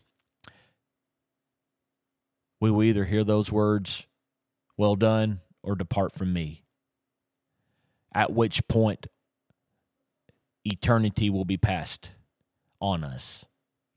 We 2.59 2.71
will 2.71 2.81
either 2.81 3.05
hear 3.05 3.23
those 3.23 3.51
words, 3.51 4.07
well 4.77 4.95
done, 4.95 5.41
or 5.61 5.75
depart 5.75 6.11
from 6.11 6.33
me. 6.33 6.63
At 8.15 8.33
which 8.33 8.67
point, 8.67 9.05
eternity 10.65 11.29
will 11.29 11.45
be 11.45 11.57
passed 11.57 12.13
on 12.83 13.03
us, 13.03 13.45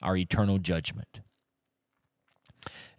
our 0.01 0.17
eternal 0.17 0.59
judgment. 0.59 1.21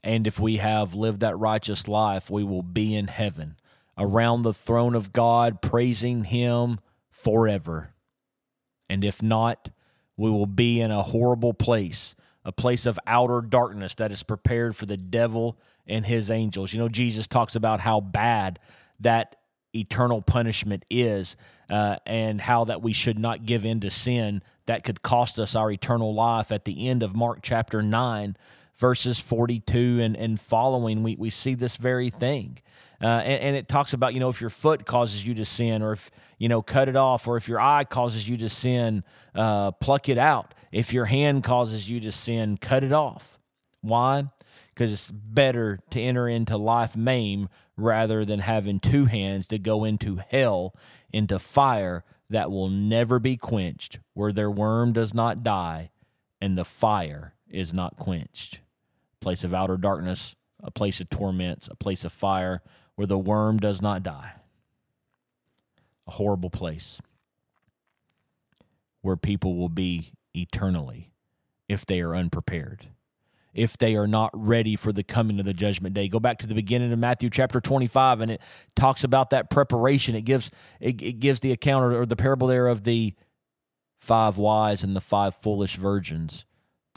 And 0.03 0.27
if 0.27 0.39
we 0.39 0.57
have 0.57 0.93
lived 0.93 1.21
that 1.21 1.37
righteous 1.37 1.87
life, 1.87 2.29
we 2.29 2.43
will 2.43 2.61
be 2.61 2.93
in 2.93 3.07
heaven 3.07 3.55
around 3.97 4.43
the 4.43 4.53
throne 4.53 4.93
of 4.93 5.13
God, 5.13 5.61
praising 5.61 6.25
Him 6.25 6.79
forever. 7.09 7.93
And 8.89 9.03
if 9.03 9.23
not, 9.23 9.69
we 10.17 10.29
will 10.29 10.45
be 10.45 10.81
in 10.81 10.91
a 10.91 11.03
horrible 11.03 11.53
place, 11.53 12.15
a 12.43 12.51
place 12.51 12.85
of 12.85 12.99
outer 13.07 13.41
darkness 13.41 13.95
that 13.95 14.11
is 14.11 14.23
prepared 14.23 14.75
for 14.75 14.85
the 14.85 14.97
devil 14.97 15.57
and 15.87 16.05
his 16.05 16.29
angels. 16.29 16.73
You 16.73 16.79
know, 16.79 16.89
Jesus 16.89 17.27
talks 17.27 17.55
about 17.55 17.79
how 17.79 18.01
bad 18.01 18.59
that 18.99 19.37
eternal 19.75 20.21
punishment 20.21 20.83
is 20.89 21.35
uh, 21.69 21.97
and 22.05 22.41
how 22.41 22.65
that 22.65 22.81
we 22.81 22.93
should 22.93 23.19
not 23.19 23.45
give 23.45 23.65
in 23.65 23.79
to 23.81 23.89
sin 23.89 24.41
that 24.65 24.83
could 24.83 25.01
cost 25.01 25.39
us 25.39 25.55
our 25.55 25.71
eternal 25.71 26.13
life 26.13 26.51
at 26.51 26.65
the 26.65 26.87
end 26.87 27.03
of 27.03 27.15
Mark 27.15 27.39
chapter 27.41 27.81
9 27.81 28.37
verses 28.77 29.19
42 29.19 29.99
and, 30.01 30.15
and 30.15 30.39
following, 30.39 31.03
we, 31.03 31.15
we 31.15 31.29
see 31.29 31.55
this 31.55 31.75
very 31.77 32.09
thing. 32.09 32.59
Uh, 33.01 33.05
and, 33.07 33.43
and, 33.43 33.55
it 33.55 33.67
talks 33.67 33.93
about, 33.93 34.13
you 34.13 34.19
know, 34.19 34.29
if 34.29 34.41
your 34.41 34.49
foot 34.49 34.85
causes 34.85 35.25
you 35.25 35.35
to 35.35 35.45
sin, 35.45 35.83
or 35.83 35.93
if, 35.93 36.09
you 36.39 36.49
know, 36.49 36.63
cut 36.63 36.89
it 36.89 36.95
off, 36.95 37.27
or 37.27 37.37
if 37.37 37.47
your 37.47 37.59
eye 37.59 37.83
causes 37.83 38.27
you 38.27 38.37
to 38.37 38.49
sin, 38.49 39.03
uh, 39.35 39.71
pluck 39.71 40.09
it 40.09 40.17
out. 40.17 40.55
If 40.71 40.93
your 40.93 41.05
hand 41.05 41.43
causes 41.43 41.89
you 41.89 41.99
to 41.99 42.11
sin, 42.11 42.57
cut 42.57 42.83
it 42.83 42.91
off. 42.91 43.37
Why? 43.81 44.25
Because 44.77 44.93
it's 44.93 45.09
better 45.09 45.79
to 45.89 45.99
enter 45.99 46.27
into 46.27 46.55
life 46.55 46.95
maimed 46.95 47.49
rather 47.75 48.23
than 48.23 48.39
having 48.39 48.79
two 48.79 49.05
hands 49.05 49.47
to 49.47 49.57
go 49.57 49.83
into 49.83 50.17
hell, 50.29 50.75
into 51.11 51.39
fire 51.39 52.03
that 52.29 52.51
will 52.51 52.69
never 52.69 53.17
be 53.17 53.37
quenched, 53.37 53.99
where 54.13 54.31
their 54.31 54.51
worm 54.51 54.93
does 54.93 55.15
not 55.15 55.43
die 55.43 55.89
and 56.39 56.55
the 56.55 56.65
fire 56.65 57.33
is 57.49 57.73
not 57.73 57.97
quenched 57.97 58.61
place 59.27 59.43
of 59.43 59.53
outer 59.53 59.75
darkness, 59.75 60.35
a 60.63 60.71
place 60.71 61.01
of 61.01 61.09
torments, 61.09 61.67
a 61.67 61.75
place 61.75 62.05
of 62.05 62.11
fire 62.13 62.61
where 62.95 63.07
the 63.07 63.17
worm 63.17 63.57
does 63.57 63.81
not 63.81 64.03
die. 64.03 64.31
A 66.07 66.11
horrible 66.11 66.49
place 66.49 67.01
where 69.01 69.17
people 69.17 69.57
will 69.57 69.69
be 69.69 70.13
eternally 70.33 71.11
if 71.67 71.85
they 71.85 71.99
are 71.99 72.15
unprepared, 72.15 72.87
if 73.57 73.77
they 73.77 73.95
are 73.95 74.07
not 74.07 74.29
ready 74.33 74.75
for 74.75 74.93
the 74.93 75.03
coming 75.03 75.39
of 75.39 75.45
the 75.45 75.53
judgment 75.53 75.95
day. 75.95 76.07
Go 76.07 76.19
back 76.19 76.37
to 76.39 76.47
the 76.47 76.55
beginning 76.55 76.93
of 76.93 76.99
Matthew 76.99 77.29
chapter 77.29 77.59
25 77.59 78.21
and 78.21 78.31
it 78.31 78.41
talks 78.75 79.03
about 79.03 79.31
that 79.31 79.49
preparation. 79.49 80.15
It 80.15 80.21
gives 80.21 80.51
it, 80.79 81.01
it 81.01 81.19
gives 81.19 81.39
the 81.39 81.51
account 81.51 81.83
or, 81.83 82.01
or 82.01 82.05
the 82.05 82.15
parable 82.15 82.47
there 82.47 82.67
of 82.67 82.83
the 82.83 83.13
five 83.99 84.37
wise 84.37 84.83
and 84.83 84.95
the 84.95 85.01
five 85.01 85.35
foolish 85.35 85.75
virgins 85.75 86.45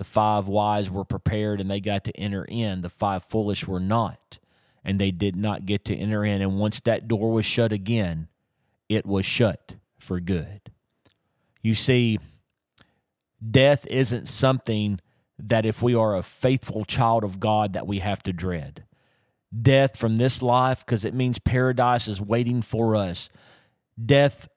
the 0.00 0.04
five 0.04 0.48
wise 0.48 0.90
were 0.90 1.04
prepared 1.04 1.60
and 1.60 1.70
they 1.70 1.78
got 1.78 2.04
to 2.04 2.16
enter 2.18 2.46
in. 2.48 2.80
The 2.80 2.88
five 2.88 3.22
foolish 3.22 3.66
were 3.66 3.78
not, 3.78 4.38
and 4.82 4.98
they 4.98 5.10
did 5.10 5.36
not 5.36 5.66
get 5.66 5.84
to 5.84 5.94
enter 5.94 6.24
in. 6.24 6.40
And 6.40 6.58
once 6.58 6.80
that 6.80 7.06
door 7.06 7.30
was 7.30 7.44
shut 7.44 7.70
again, 7.70 8.28
it 8.88 9.04
was 9.04 9.26
shut 9.26 9.74
for 9.98 10.18
good. 10.18 10.72
You 11.60 11.74
see, 11.74 12.18
death 13.46 13.86
isn't 13.88 14.26
something 14.26 15.00
that 15.48 15.66
if 15.66 15.82
we 15.82 15.94
are 15.94 16.16
a 16.16 16.22
faithful 16.22 16.84
child 16.84 17.24
of 17.24 17.40
God 17.40 17.72
that 17.72 17.86
we 17.86 17.98
have 18.00 18.22
to 18.24 18.32
dread. 18.32 18.84
Death 19.60 19.96
from 19.96 20.16
this 20.16 20.42
life 20.42 20.80
because 20.80 21.04
it 21.04 21.14
means 21.14 21.38
paradise 21.38 22.06
is 22.06 22.20
waiting 22.20 22.62
for 22.62 22.94
us. 22.94 23.28
Death 24.02 24.48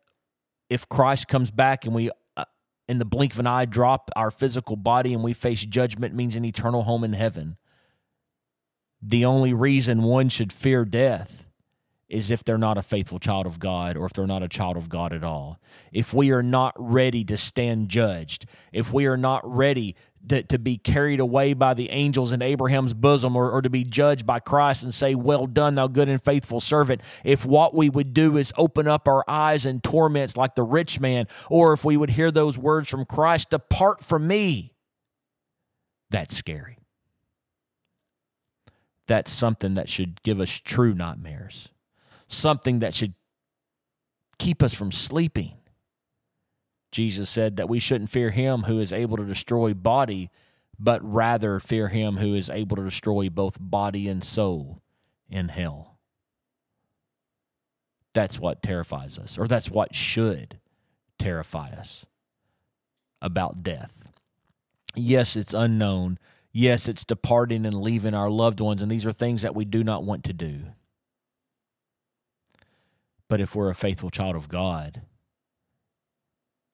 if 0.69 0.87
Christ 0.87 1.27
comes 1.27 1.51
back 1.51 1.85
and 1.85 1.93
we 1.93 2.09
uh, 2.37 2.45
in 2.87 2.99
the 2.99 3.05
blink 3.05 3.33
of 3.33 3.39
an 3.39 3.47
eye 3.47 3.65
drop 3.65 4.09
our 4.15 4.31
physical 4.31 4.75
body 4.75 5.13
and 5.13 5.23
we 5.23 5.33
face 5.33 5.65
judgment 5.65 6.15
means 6.15 6.35
an 6.35 6.45
eternal 6.45 6.83
home 6.83 7.03
in 7.03 7.13
heaven. 7.13 7.57
The 9.01 9.25
only 9.25 9.53
reason 9.53 10.03
one 10.03 10.29
should 10.29 10.53
fear 10.53 10.85
death 10.85 11.49
is 12.13 12.29
if 12.29 12.43
they're 12.43 12.57
not 12.57 12.77
a 12.77 12.83
faithful 12.83 13.17
child 13.17 13.45
of 13.45 13.59
God 13.59 13.97
or 13.97 14.05
if 14.05 14.13
they're 14.13 14.27
not 14.27 14.43
a 14.43 14.47
child 14.47 14.77
of 14.77 14.87
God 14.87 15.11
at 15.13 15.23
all. 15.23 15.59
If 15.91 16.13
we 16.13 16.31
are 16.31 16.43
not 16.43 16.73
ready 16.77 17.23
to 17.25 17.37
stand 17.37 17.89
judged, 17.89 18.45
if 18.71 18.93
we 18.93 19.07
are 19.07 19.17
not 19.17 19.41
ready 19.43 19.95
to, 20.29 20.43
to 20.43 20.59
be 20.59 20.77
carried 20.77 21.19
away 21.19 21.53
by 21.53 21.73
the 21.73 21.89
angels 21.89 22.31
in 22.31 22.41
Abraham's 22.41 22.93
bosom 22.93 23.35
or, 23.35 23.51
or 23.51 23.61
to 23.61 23.69
be 23.69 23.83
judged 23.83 24.25
by 24.25 24.39
Christ 24.39 24.83
and 24.83 24.93
say, 24.93 25.15
Well 25.15 25.47
done, 25.47 25.75
thou 25.75 25.87
good 25.87 26.09
and 26.09 26.21
faithful 26.21 26.59
servant. 26.59 27.01
If 27.23 27.45
what 27.45 27.73
we 27.73 27.89
would 27.89 28.13
do 28.13 28.37
is 28.37 28.53
open 28.57 28.87
up 28.87 29.07
our 29.07 29.23
eyes 29.27 29.65
in 29.65 29.81
torments 29.81 30.37
like 30.37 30.55
the 30.55 30.63
rich 30.63 30.99
man, 30.99 31.27
or 31.49 31.73
if 31.73 31.83
we 31.83 31.97
would 31.97 32.11
hear 32.11 32.31
those 32.31 32.57
words 32.57 32.89
from 32.89 33.05
Christ, 33.05 33.49
Depart 33.49 34.03
from 34.03 34.27
me, 34.27 34.73
that's 36.09 36.35
scary. 36.35 36.77
That's 39.07 39.31
something 39.31 39.73
that 39.73 39.89
should 39.89 40.23
give 40.23 40.39
us 40.39 40.49
true 40.49 40.93
nightmares, 40.93 41.69
something 42.27 42.79
that 42.79 42.93
should 42.93 43.13
keep 44.39 44.63
us 44.63 44.73
from 44.73 44.91
sleeping 44.91 45.57
Jesus 46.93 47.27
said 47.27 47.57
that 47.57 47.67
we 47.67 47.79
shouldn't 47.79 48.11
fear 48.11 48.29
him 48.29 48.63
who 48.63 48.79
is 48.79 48.93
able 48.93 49.17
to 49.17 49.25
destroy 49.25 49.73
body, 49.73 50.29
but 50.77 51.01
rather 51.03 51.59
fear 51.59 51.87
him 51.87 52.17
who 52.17 52.35
is 52.35 52.51
able 52.51 52.75
to 52.75 52.83
destroy 52.83 53.29
both 53.29 53.57
body 53.59 54.07
and 54.07 54.23
soul 54.23 54.79
in 55.27 55.49
hell. 55.49 55.97
That's 58.13 58.39
what 58.39 58.61
terrifies 58.61 59.17
us, 59.17 59.39
or 59.39 59.47
that's 59.47 59.71
what 59.71 59.95
should 59.95 60.59
terrify 61.17 61.71
us 61.71 62.05
about 63.23 63.63
death. 63.63 64.07
Yes, 64.93 65.35
it's 65.35 65.53
unknown. 65.53 66.19
Yes, 66.51 66.87
it's 66.87 67.03
departing 67.03 67.65
and 67.65 67.81
leaving 67.81 68.13
our 68.13 68.29
loved 68.29 68.59
ones, 68.59 68.83
and 68.83 68.91
these 68.91 69.07
are 69.07 69.11
things 69.11 69.41
that 69.41 69.55
we 69.55 69.65
do 69.65 69.83
not 69.83 70.03
want 70.03 70.23
to 70.25 70.33
do. 70.33 70.65
But 73.27 73.41
if 73.41 73.55
we're 73.55 73.71
a 73.71 73.75
faithful 73.75 74.11
child 74.11 74.35
of 74.35 74.47
God, 74.47 75.01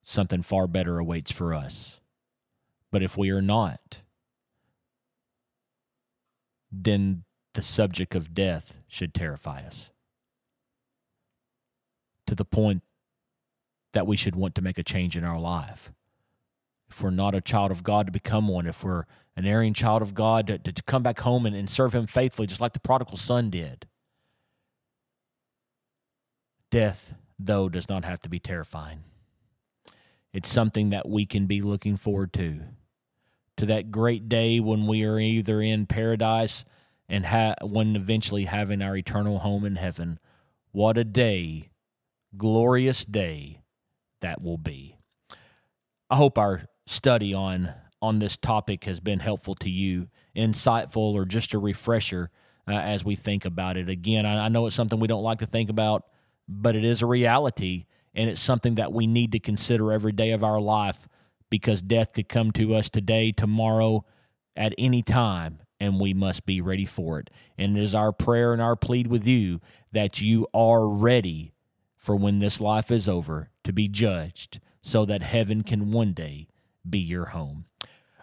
something 0.10 0.42
far 0.42 0.66
better 0.66 0.98
awaits 0.98 1.32
for 1.32 1.54
us. 1.54 2.02
But 2.92 3.04
if 3.04 3.16
we 3.16 3.30
are 3.30 3.44
not, 3.44 4.02
then 6.72 7.26
the 7.54 7.62
subject 7.62 8.16
of 8.16 8.34
death 8.34 8.80
should 8.88 9.14
terrify 9.14 9.62
us 9.62 9.92
to 12.26 12.34
the 12.34 12.46
point 12.46 12.82
that 13.94 14.08
we 14.08 14.16
should 14.16 14.36
want 14.36 14.56
to 14.56 14.64
make 14.64 14.80
a 14.80 14.84
change 14.84 15.16
in 15.16 15.24
our 15.24 15.40
life. 15.40 15.92
If 16.90 17.04
we're 17.04 17.12
not 17.12 17.36
a 17.36 17.42
child 17.42 17.70
of 17.70 17.84
God, 17.84 18.08
to 18.08 18.12
become 18.12 18.48
one. 18.48 18.66
If 18.66 18.84
we're 18.84 19.06
an 19.36 19.46
erring 19.46 19.76
child 19.76 20.02
of 20.02 20.16
God, 20.16 20.48
to, 20.48 20.58
to, 20.58 20.84
come 20.84 21.04
back 21.04 21.20
home 21.20 21.46
and, 21.46 21.56
and 21.56 21.70
serve 21.70 21.94
Him 21.94 22.08
faithfully, 22.08 22.48
just 22.48 22.62
like 22.62 22.74
the 22.74 22.80
prodigal 22.80 23.18
son 23.18 23.52
did. 23.52 23.88
Death, 26.72 27.14
though, 27.38 27.70
does 27.70 27.90
not 27.90 28.06
have 28.06 28.20
to 28.22 28.30
be 28.30 28.40
terrifying. 28.40 29.04
It's 30.34 30.50
something 30.50 30.90
that 30.90 31.10
we 31.10 31.26
can 31.26 31.46
be 31.46 31.62
looking 31.62 31.96
forward 31.96 32.34
to. 32.34 32.62
To 33.58 33.66
that 33.66 33.92
great 33.92 34.30
day 34.30 34.60
when 34.60 34.88
we 34.88 35.04
are 35.04 35.20
either 35.20 35.62
in 35.62 35.86
paradise 35.86 36.64
and 37.10 37.26
ha- 37.26 37.56
when 37.62 37.96
eventually 37.96 38.46
having 38.46 38.82
our 38.82 38.96
eternal 38.96 39.40
home 39.40 39.66
in 39.66 39.76
heaven. 39.76 40.20
What 40.72 40.98
a 40.98 41.04
day, 41.04 41.72
glorious 42.38 43.04
day 43.04 43.64
that 44.22 44.42
will 44.42 44.58
be. 44.58 44.96
I 46.10 46.16
hope 46.16 46.38
our 46.38 46.66
study 46.86 47.34
on 47.34 47.74
on 48.02 48.20
this 48.20 48.38
topic 48.38 48.86
has 48.86 49.02
been 49.02 49.20
helpful 49.20 49.56
to 49.56 49.70
you, 49.70 50.08
insightful, 50.36 51.14
or 51.14 51.26
just 51.26 51.54
a 51.54 51.60
refresher 51.60 52.30
uh, 52.66 52.72
as 52.72 53.04
we 53.04 53.16
think 53.16 53.44
about 53.44 53.76
it. 53.76 53.90
Again, 53.90 54.26
I, 54.26 54.46
I 54.46 54.48
know 54.48 54.68
it's 54.68 54.76
something 54.76 55.00
we 55.00 55.08
don't 55.08 55.24
like 55.24 55.40
to 55.40 55.46
think 55.46 55.70
about, 55.70 56.06
but 56.48 56.78
it 56.78 56.86
is 56.86 57.02
a 57.02 57.06
reality, 57.06 57.86
and 58.14 58.30
it's 58.30 58.42
something 58.42 58.76
that 58.76 58.94
we 58.94 59.08
need 59.08 59.32
to 59.32 59.40
consider 59.40 59.92
every 59.92 60.12
day 60.12 60.32
of 60.32 60.44
our 60.44 60.60
life 60.60 61.08
because 61.50 61.82
death 61.82 62.14
could 62.14 62.30
come 62.30 62.52
to 62.52 62.76
us 62.76 62.90
today, 62.90 63.32
tomorrow, 63.32 64.06
at 64.56 64.74
any 64.78 65.02
time, 65.02 65.60
and 65.80 66.00
we 66.00 66.14
must 66.14 66.46
be 66.46 66.62
ready 66.62 66.86
for 66.86 67.20
it. 67.20 67.30
And 67.58 67.78
it 67.78 67.82
is 67.82 67.96
our 67.96 68.12
prayer 68.12 68.54
and 68.54 68.62
our 68.62 68.76
plead 68.76 69.08
with 69.08 69.26
you 69.26 69.62
that 69.92 70.22
you 70.22 70.48
are 70.54 70.88
ready 70.88 71.54
for 71.98 72.16
when 72.16 72.40
this 72.40 72.62
life 72.62 72.92
is 72.92 73.10
over 73.10 73.50
to 73.64 73.74
be 73.74 73.88
judged 73.88 74.60
so 74.82 75.06
that 75.06 75.22
heaven 75.22 75.64
can 75.64 75.92
one 75.92 76.14
day 76.14 76.48
be 76.88 77.00
your 77.00 77.26
home. 77.26 77.66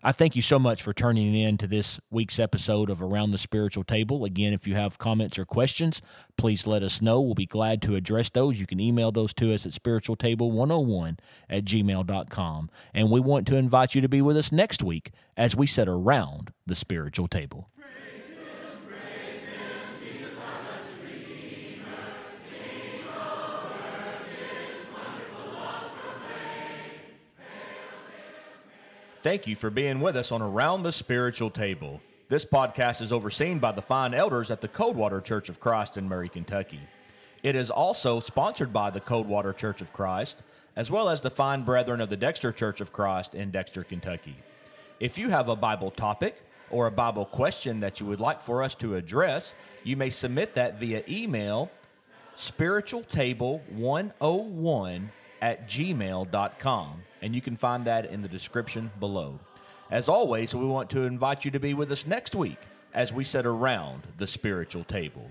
I 0.06 0.12
thank 0.12 0.36
you 0.36 0.42
so 0.42 0.60
much 0.60 0.84
for 0.84 0.92
turning 0.92 1.34
in 1.34 1.58
to 1.58 1.66
this 1.66 1.98
week's 2.12 2.38
episode 2.38 2.90
of 2.90 3.02
Around 3.02 3.32
the 3.32 3.38
Spiritual 3.38 3.82
Table. 3.82 4.24
Again, 4.24 4.52
if 4.52 4.64
you 4.64 4.76
have 4.76 4.98
comments 4.98 5.36
or 5.36 5.44
questions, 5.44 6.00
please 6.38 6.64
let 6.64 6.84
us 6.84 7.02
know. 7.02 7.20
We'll 7.20 7.34
be 7.34 7.44
glad 7.44 7.82
to 7.82 7.96
address 7.96 8.30
those. 8.30 8.60
You 8.60 8.68
can 8.68 8.78
email 8.78 9.10
those 9.10 9.34
to 9.34 9.52
us 9.52 9.66
at 9.66 9.72
spiritualtable101 9.72 11.18
at 11.50 11.64
gmail.com. 11.64 12.70
And 12.94 13.10
we 13.10 13.18
want 13.18 13.48
to 13.48 13.56
invite 13.56 13.96
you 13.96 14.00
to 14.00 14.08
be 14.08 14.22
with 14.22 14.36
us 14.36 14.52
next 14.52 14.80
week 14.80 15.10
as 15.36 15.56
we 15.56 15.66
sit 15.66 15.88
around 15.88 16.52
the 16.64 16.76
spiritual 16.76 17.26
table. 17.26 17.68
Thank 29.26 29.48
you 29.48 29.56
for 29.56 29.70
being 29.70 30.00
with 30.00 30.16
us 30.16 30.30
on 30.30 30.40
Around 30.40 30.84
the 30.84 30.92
Spiritual 30.92 31.50
Table. 31.50 32.00
This 32.28 32.44
podcast 32.44 33.02
is 33.02 33.10
overseen 33.10 33.58
by 33.58 33.72
the 33.72 33.82
fine 33.82 34.14
elders 34.14 34.52
at 34.52 34.60
the 34.60 34.68
Coldwater 34.68 35.20
Church 35.20 35.48
of 35.48 35.58
Christ 35.58 35.96
in 35.96 36.06
Murray, 36.06 36.28
Kentucky. 36.28 36.78
It 37.42 37.56
is 37.56 37.68
also 37.68 38.20
sponsored 38.20 38.72
by 38.72 38.90
the 38.90 39.00
Coldwater 39.00 39.52
Church 39.52 39.80
of 39.80 39.92
Christ, 39.92 40.44
as 40.76 40.92
well 40.92 41.08
as 41.08 41.22
the 41.22 41.30
fine 41.30 41.64
brethren 41.64 42.00
of 42.00 42.08
the 42.08 42.16
Dexter 42.16 42.52
Church 42.52 42.80
of 42.80 42.92
Christ 42.92 43.34
in 43.34 43.50
Dexter, 43.50 43.82
Kentucky. 43.82 44.36
If 45.00 45.18
you 45.18 45.28
have 45.30 45.48
a 45.48 45.56
Bible 45.56 45.90
topic 45.90 46.44
or 46.70 46.86
a 46.86 46.92
Bible 46.92 47.24
question 47.24 47.80
that 47.80 47.98
you 47.98 48.06
would 48.06 48.20
like 48.20 48.40
for 48.40 48.62
us 48.62 48.76
to 48.76 48.94
address, 48.94 49.56
you 49.82 49.96
may 49.96 50.10
submit 50.10 50.54
that 50.54 50.78
via 50.78 51.02
email 51.08 51.72
spiritualtable101 52.36 55.08
at 55.46 55.68
gmail.com 55.68 57.02
and 57.22 57.32
you 57.32 57.40
can 57.40 57.54
find 57.54 57.84
that 57.84 58.06
in 58.06 58.20
the 58.20 58.26
description 58.26 58.90
below. 58.98 59.38
As 59.92 60.08
always, 60.08 60.52
we 60.52 60.66
want 60.66 60.90
to 60.90 61.02
invite 61.02 61.44
you 61.44 61.52
to 61.52 61.60
be 61.60 61.72
with 61.72 61.92
us 61.92 62.04
next 62.04 62.34
week 62.34 62.58
as 62.92 63.12
we 63.12 63.22
sit 63.22 63.46
around 63.46 64.02
the 64.18 64.26
spiritual 64.26 64.82
table. 64.82 65.30